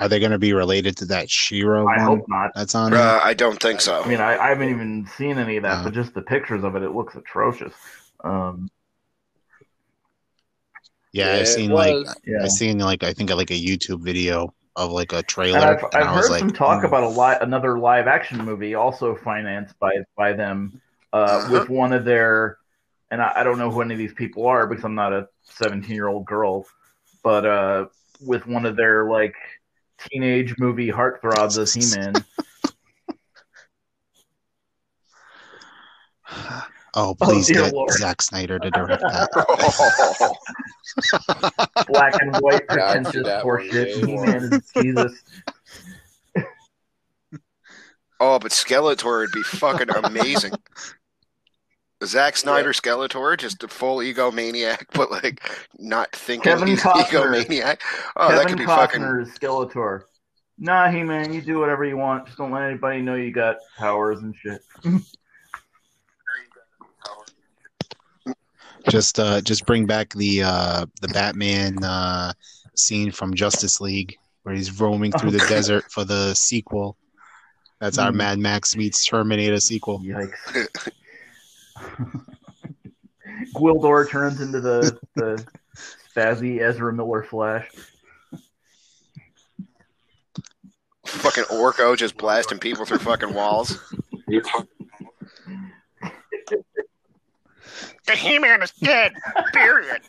[0.00, 2.52] Are they going to be related to that She-Ra I one hope not.
[2.54, 3.00] that's on there?
[3.00, 4.02] Uh, I don't think so.
[4.02, 5.84] I mean, I, I haven't even seen any of that, No.
[5.84, 7.74] but just the pictures of it, it looks atrocious.
[8.24, 8.70] Um,
[11.12, 12.06] Yeah, Yeah, I've it seen like.
[12.26, 12.38] Yeah.
[12.42, 15.82] I've seen like I think like a YouTube video of like a And trailer, I've,
[15.92, 18.38] and I've I was heard like, some talk "Ooh." about a li- another live action
[18.44, 20.80] movie also financed by by them
[21.12, 22.58] uh, with one of their
[23.10, 25.28] and I, I don't know who any of these people are because I'm not a
[25.42, 26.66] 17 year old girl,
[27.24, 27.86] but uh,
[28.24, 29.34] with one of their like
[30.08, 32.24] teenage movie heartthrobs as He Man.
[36.94, 37.92] Oh, oh, please dear get Lord.
[37.92, 39.30] Zack Snyder to direct that.
[41.86, 44.04] Black and white Yeah, I'd see pretentious that one horseshit.
[44.04, 44.16] He.
[44.16, 45.22] Man Jesus.
[48.18, 50.54] oh, but Skeletor would be fucking amazing.
[52.04, 55.42] Zack Snyder Skeletor, just a full egomaniac, but like
[55.78, 57.44] not thinking Kevin he's Costner.
[57.44, 57.80] egomaniac.
[58.16, 59.00] Oh, that Kevin could be fucking.
[59.02, 60.02] Costner is Skeletor.
[60.58, 62.26] Nah, He Man, you do whatever you want.
[62.26, 64.60] Just don't let anybody know you got powers and shit.
[68.88, 72.32] Just uh, just bring back the uh, the Batman uh,
[72.76, 75.54] scene from Justice League where he's roaming through the Okay.
[75.54, 76.96] desert for the sequel.
[77.78, 78.16] That's our Hmm.
[78.16, 80.00] Mad Max meets Terminator sequel.
[80.00, 80.68] Yikes.
[83.54, 85.44] Gwildor turns into the the
[86.14, 87.68] spazzy Ezra Miller Flash.
[91.10, 93.78] fucking Orko just blasting people through fucking walls.
[98.06, 99.12] The He-Man is dead.
[99.52, 100.02] Period.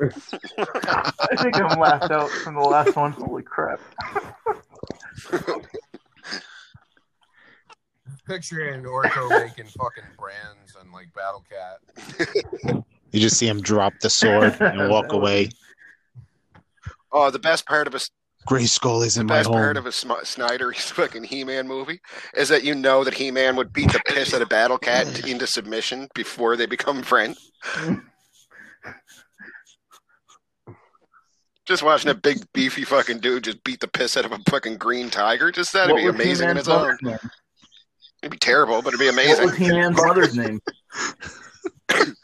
[0.00, 3.12] I think I'm laughed out from the last one.
[3.12, 3.80] Holy crap.
[8.32, 12.82] Picturing Orko making fucking brands and like Battle Cat.
[13.10, 15.50] You just see him drop the sword and walk away.
[17.12, 18.00] Oh, the best part of a
[18.46, 22.00] Gray Skull isn't my best part of a Sm- Snyder fucking He-Man movie
[22.34, 25.46] is that you know that He-Man would beat the piss out of Battle Cat into
[25.46, 27.52] submission before they become friends.
[31.66, 34.78] Just watching a big beefy fucking dude just beat the piss out of a fucking
[34.78, 37.18] green tiger, just that'd What be amazing in He-Man's its own.
[38.22, 38.28] Mother's name?
[38.28, 39.44] It'd be terrible, but it'd be What amazing.
[39.46, 40.60] was He-Man's mother's name?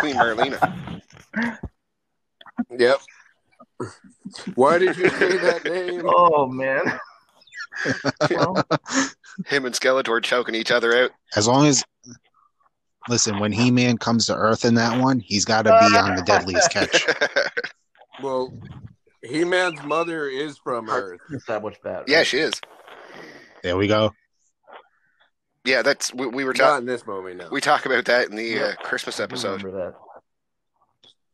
[0.00, 1.00] Queen Marlena.
[2.78, 3.00] Yep.
[4.54, 6.02] Why did you say that name?
[6.06, 7.00] oh man.
[8.30, 8.56] Well,
[9.46, 11.10] Him and Skeletor choking each other out.
[11.34, 11.82] As long as
[13.08, 16.14] listen, when He Man comes to Earth in that one, he's got to be on
[16.16, 17.06] the Deadliest Catch.
[18.22, 18.52] Well,
[19.22, 21.20] He Man's mother is from Earth.
[21.32, 22.06] established that.
[22.08, 22.60] yeah, she is.
[23.62, 24.12] There we go.
[25.64, 26.82] Yeah, that's we, we were Not talking.
[26.82, 27.48] in this movie now.
[27.50, 29.62] We talk about that in the uh, Christmas episode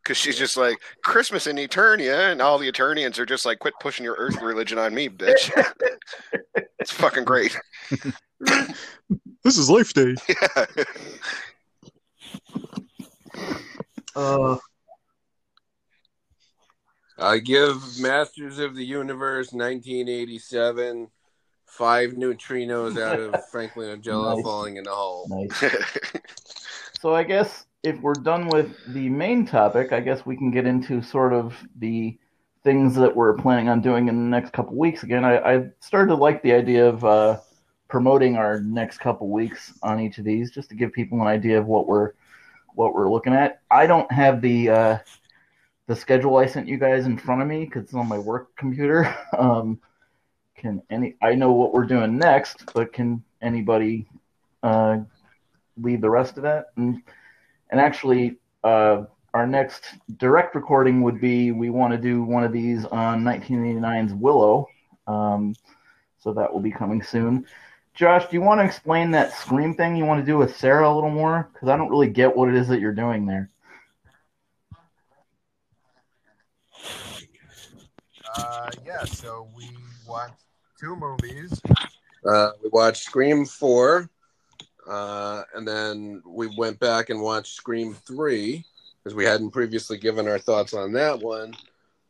[0.03, 3.75] because she's just like Christmas in Eternia, and all the Eternians are just like, "Quit
[3.81, 5.51] pushing your Earth religion on me, bitch."
[6.79, 7.57] it's fucking great.
[9.45, 10.15] This is Life Day.
[10.29, 10.65] Yeah.
[14.17, 14.57] Uh,
[17.19, 21.09] I give Masters of the Universe 1987
[21.77, 24.43] five neutrinos out of Franklin Angela Nice.
[24.43, 25.27] falling in a hole.
[25.29, 25.73] nice.
[27.01, 30.67] So I guess if we're done with the main topic, I guess we can get
[30.67, 32.19] into sort of the
[32.65, 35.03] things that we're planning on doing in the next couple weeks.
[35.03, 37.39] Again, I, I started to like the idea of uh,
[37.89, 41.59] promoting our next couple weeks on each of these, just to give people an idea
[41.59, 42.13] of what we're
[42.75, 43.61] what we're looking at.
[43.71, 44.99] I don't have the uh,
[45.87, 48.57] the schedule I sent you guys in front of me because it's on my work
[48.57, 49.15] computer.
[49.39, 49.79] Um,
[50.67, 51.15] can any?
[51.23, 54.09] I know what we're doing next, but can anybody
[54.63, 54.99] uh,
[55.81, 56.67] lead the rest of that?
[56.77, 57.03] And
[57.71, 59.05] and actually, uh,
[59.35, 59.85] our next
[60.17, 64.67] direct recording would be we want to do one of these on 1989's Willow.
[65.07, 65.55] Um,
[66.19, 67.47] so that will be coming soon.
[67.95, 70.91] Josh, do you want to explain that scream thing you want to do with Sarah
[70.91, 71.49] a little more?
[71.53, 73.51] Because I don't really get what it is that you're doing there.
[78.37, 79.71] Uh, yeah, so we
[80.07, 80.46] watched
[80.79, 81.61] two movies.
[82.29, 84.09] Uh, we watched Scream 4,
[84.89, 88.65] uh, and then we went back and watched Scream 3
[89.03, 91.55] because we hadn't previously given our thoughts on that one.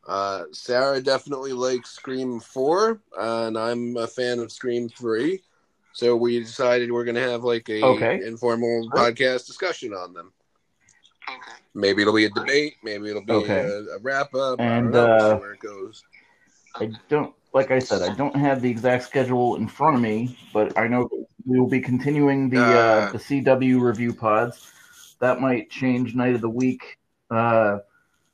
[0.06, 5.42] Uh, Sarah definitely likes Scream 4, uh, and I'm a fan of Scream 3.
[5.92, 8.20] So we decided we're going to have like a Okay.
[8.22, 9.16] informal Great.
[9.16, 10.32] podcast discussion on them.
[11.74, 12.76] Maybe it'll be a debate.
[12.82, 13.52] Maybe it'll be Okay.
[13.60, 14.60] a, a wrap up.
[14.60, 15.36] I And, don't know.
[15.36, 16.04] Uh, where it goes.
[16.78, 20.36] I don't, like I said, I don't have the exact schedule in front of me,
[20.52, 21.08] but I know
[21.46, 24.72] we will be continuing the uh, the CW review pods.
[25.20, 26.98] That might change night of the week
[27.30, 27.78] uh,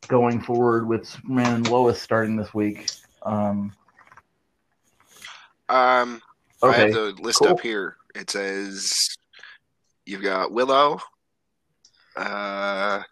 [0.08, 2.90] going forward with Superman and Lois starting this week.
[3.22, 3.72] Um,
[5.68, 6.20] Um,
[6.60, 7.48] I have the list cool.
[7.52, 7.96] up here.
[8.16, 8.92] It says
[10.04, 10.98] you've got Willow,
[12.16, 13.02] Uh,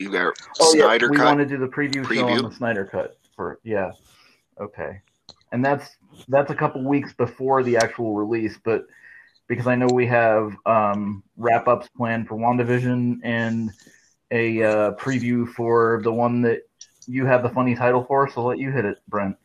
[0.00, 1.24] you got Oh Snyder yeah, we cut.
[1.26, 3.92] want to do the preview, show on the Snyder cut for yeah.
[4.60, 5.00] Okay,
[5.52, 5.96] and that's
[6.28, 8.86] that's a couple weeks before the actual release, but
[9.48, 13.70] because I know we have um, wrap ups planned for WandaVision and
[14.32, 16.62] a uh, preview for the one that
[17.06, 19.36] you have the funny title for, so I'll let you hit it, Brent.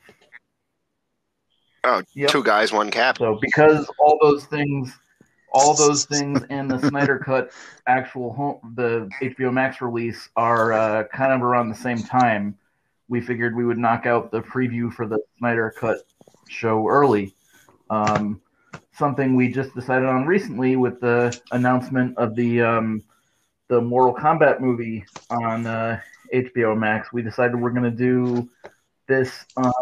[1.83, 2.29] Oh, Yep.
[2.29, 3.17] two guys, one cap.
[3.17, 4.97] So because all those things,
[5.51, 7.51] all those things, and the Snyder Cut
[7.87, 12.57] actual home, the HBO Max release are uh, kind of around the same time.
[13.11, 15.97] We figured we would knock out the preview for the Snyder Cut
[16.47, 17.35] show early.
[17.89, 18.39] Um,
[18.93, 23.03] something we just decided on recently with the announcement of the um,
[23.67, 25.99] the Mortal Kombat movie on uh,
[26.33, 27.11] HBO Max.
[27.11, 28.49] We decided we're going to do
[29.09, 29.73] this uh,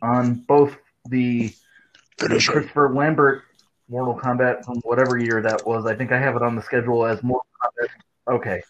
[0.00, 0.76] on both
[1.08, 1.52] the
[2.20, 2.52] Finisher.
[2.52, 3.42] Christopher Lambert
[3.88, 5.86] Mortal Kombat from whatever year that was.
[5.86, 8.32] I think I have it on the schedule as Mortal Kombat.
[8.32, 8.62] Okay,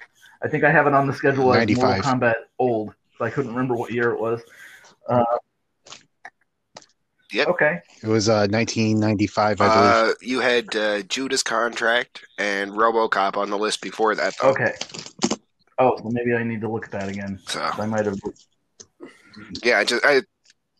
[0.42, 1.82] I think I have it on the schedule as 95.
[1.82, 2.94] Mortal Kombat Old.
[3.20, 4.40] So I couldn't remember what year it was.
[5.08, 5.22] Uh,
[7.32, 7.46] Yep.
[7.46, 7.78] Okay.
[8.02, 9.92] It was uh, 1995, I believe.
[9.92, 14.34] Uh, you had uh, Judas Contract and RoboCop on the list before that.
[14.42, 14.48] Though.
[14.48, 14.72] Okay.
[15.78, 17.38] Oh, so maybe I need to look at that again.
[17.46, 18.16] So I might have.
[19.62, 20.22] yeah, I just I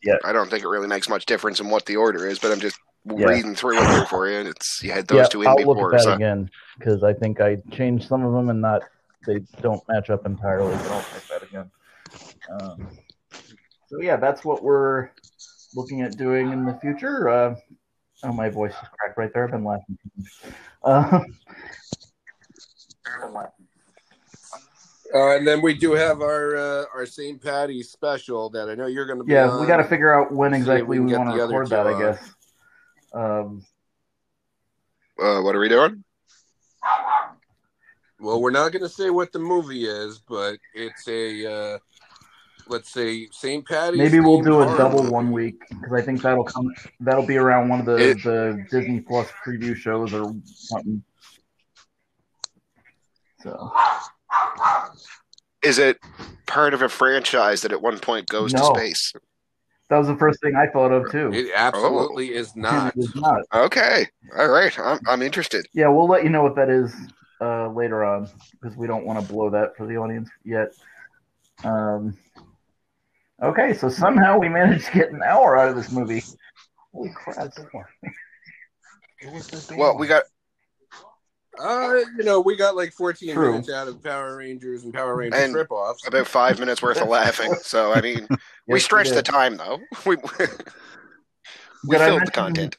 [0.03, 0.17] Yeah.
[0.25, 2.59] I don't think it really makes much difference in what the order is, but I'm
[2.59, 3.27] just Yeah.
[3.27, 4.35] reading through it here for you.
[4.39, 5.75] and It's you had those yeah, two in I'll before.
[5.75, 8.81] look at that So again because I think I changed some of them and not
[9.25, 10.75] they don't match up entirely.
[10.75, 11.71] But I'll check that again.
[12.49, 12.87] Um,
[13.87, 15.09] so yeah, that's what we're
[15.75, 17.29] looking at doing in the future.
[17.29, 17.55] Uh,
[18.23, 19.45] oh, my voice is cracked right there.
[19.45, 19.97] I've been laughing.
[20.03, 20.53] too much.
[20.83, 21.19] Uh,
[25.13, 27.41] Uh, and then we do have our uh, our St.
[27.41, 29.33] Patty's special that I know you're going to be.
[29.33, 29.59] yeah, on.
[29.59, 31.87] we got to figure out when exactly we we want to the record two that.
[31.87, 32.33] I guess.
[33.13, 33.65] Um,
[35.21, 36.03] uh, what are we doing?
[38.21, 41.79] Well, we're not going to say what the movie is, but it's a uh,
[42.67, 43.65] let's say St.
[43.67, 43.97] Patty's.
[43.97, 45.11] maybe we'll do a horror double movie.
[45.13, 46.71] one week because I think that'll come.
[46.99, 51.03] That'll be around one of the It- the Disney Plus preview shows or something.
[53.41, 53.71] So
[55.63, 55.99] Is it
[56.47, 58.59] part of a franchise that at one point goes No.
[58.73, 59.13] to space?
[59.89, 61.31] that was the first thing I thought of too.
[61.33, 62.95] It absolutely is not.
[62.95, 63.41] it is not.
[63.53, 64.07] Okay,
[64.37, 65.67] all right, I'm I'm interested.
[65.73, 66.95] Yeah, we'll let you know what that is
[67.41, 68.29] uh, later on
[68.61, 70.69] because we don't want to blow that for the audience yet.
[71.65, 72.17] Um,
[73.41, 76.23] okay, so somehow we managed to get an hour out of this movie.
[76.93, 77.51] Holy crap!
[79.77, 80.23] Well, we got
[81.59, 83.51] Uh, you know, we got like 14 True.
[83.51, 86.07] minutes out of Power Rangers and Power Rangers And- ripoffs.
[86.07, 87.53] about five minutes worth of laughing.
[87.61, 88.27] So I mean,
[88.67, 89.79] we stretched the time though.
[90.05, 90.47] We we
[91.97, 92.77] Did I filled the content.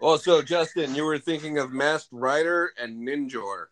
[0.00, 3.66] Also, Justin, you were thinking of Masked Rider and Ninjor.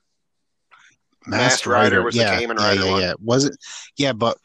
[1.27, 3.01] Masked Rider was the Kamen Rider yeah, one.
[3.01, 3.13] yeah.
[3.23, 3.57] Was it?
[3.97, 4.39] Yeah, but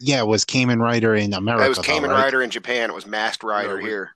[0.00, 1.64] yeah, it was Kamen Rider in America.
[1.64, 2.24] It was though, Kamen right?
[2.24, 2.90] Rider in Japan.
[2.90, 4.10] It was Masked Rider we- here.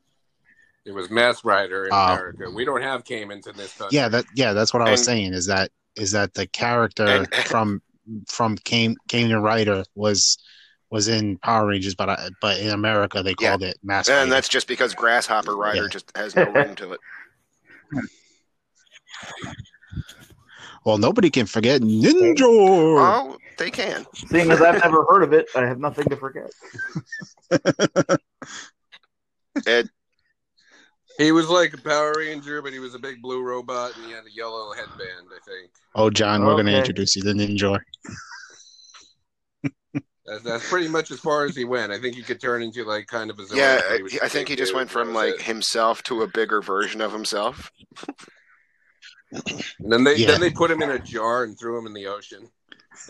[0.85, 1.97] It was Masked Rider in Oh.
[2.15, 2.51] America.
[2.51, 3.97] We don't have Kamens in this country.
[3.97, 5.35] Yeah, that yeah, that's what I was And- saying.
[5.35, 7.83] Is that is that the character And- from
[8.27, 10.39] from Kamen Kamen Rider was
[10.91, 13.51] was in Power Rangers, but I, but in America they Yeah.
[13.51, 14.31] called it Mask And Rider.
[14.31, 15.89] that's just because Grasshopper Rider Yeah.
[15.91, 17.01] just has no ring to it.
[20.89, 22.39] Well, nobody can forget Ninjor.
[22.41, 24.07] Oh, they can.
[24.15, 26.51] Seeing as I've never heard of it, I have nothing to forget.
[29.67, 29.91] Ed,
[31.19, 34.13] He was like a Power Ranger, but he was a big blue robot and he
[34.13, 35.73] had a yellow headband, I think.
[35.95, 37.81] Oh, John, we're going to introduce you to Ninjor.
[40.25, 41.93] That's, that's pretty much as far as he went.
[41.93, 44.19] I think he could turn into like kind of a Zord, yeah, but he was
[44.23, 45.43] I a think he just went from like it.
[45.43, 47.71] himself to a bigger version of himself.
[49.33, 50.29] And then they Yeah.
[50.29, 52.49] then they put him in a jar and threw him in the ocean,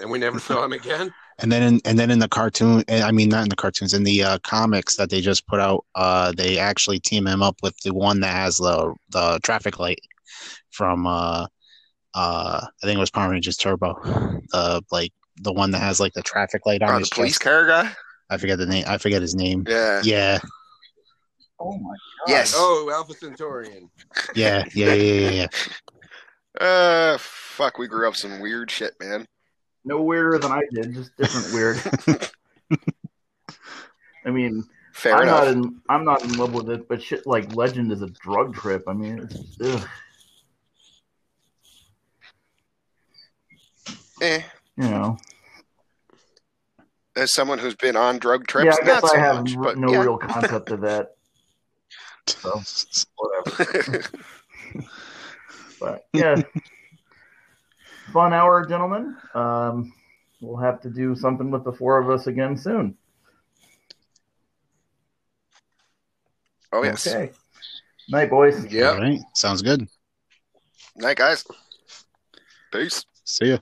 [0.00, 1.12] and we never saw him again.
[1.40, 3.94] And then in, and then in the cartoon, eh, I mean not in the cartoons,
[3.94, 7.56] in the uh, comics that they just put out, uh, they actually team him up
[7.62, 10.00] with the one that has the the traffic light
[10.70, 11.46] from uh,
[12.14, 13.94] uh, I think it was Power Rangers Turbo,
[14.52, 15.12] the like
[15.42, 17.40] the one that has like the traffic light on Oh, the police chest.
[17.42, 17.92] car guy.
[18.30, 18.84] I forget the name.
[18.88, 19.64] I forget his name.
[19.68, 20.02] Yeah.
[20.04, 20.38] Yeah,
[21.60, 21.90] Oh my
[22.26, 22.28] god!
[22.28, 22.52] Yes.
[22.56, 23.90] Oh, Alpha Centaurian.
[24.34, 25.30] yeah, yeah, yeah, yeah.
[25.30, 25.46] yeah.
[26.58, 27.78] Uh, fuck.
[27.78, 29.26] We grew up some weird shit, man.
[29.84, 32.30] No weirder than I did, just different weird.
[34.24, 35.44] I mean, Fair I'm enough.
[35.44, 38.54] not in I'm not in love with it, but shit like Legend is a drug
[38.54, 38.84] trip.
[38.88, 39.28] I mean,
[44.20, 44.42] eh.
[44.76, 45.16] you know.
[47.14, 49.56] As someone who's been on drug trips, yeah, I guess not so I have much,
[49.56, 50.00] r- but no yeah.
[50.02, 51.14] real concept of that.
[52.28, 52.60] So
[53.16, 54.02] whatever.
[55.80, 56.42] But yeah,
[58.12, 59.16] fun hour, gentlemen.
[59.34, 59.92] Um,
[60.40, 62.96] we'll have to do something with the four of us again soon.
[66.72, 67.06] Oh yes.
[67.06, 67.32] Okay.
[68.10, 68.66] Night, boys.
[68.72, 68.90] Yeah.
[68.90, 69.20] All right.
[69.34, 69.86] Sounds good.
[70.96, 71.44] Night, guys.
[72.72, 73.04] Peace.
[73.24, 73.58] See ya.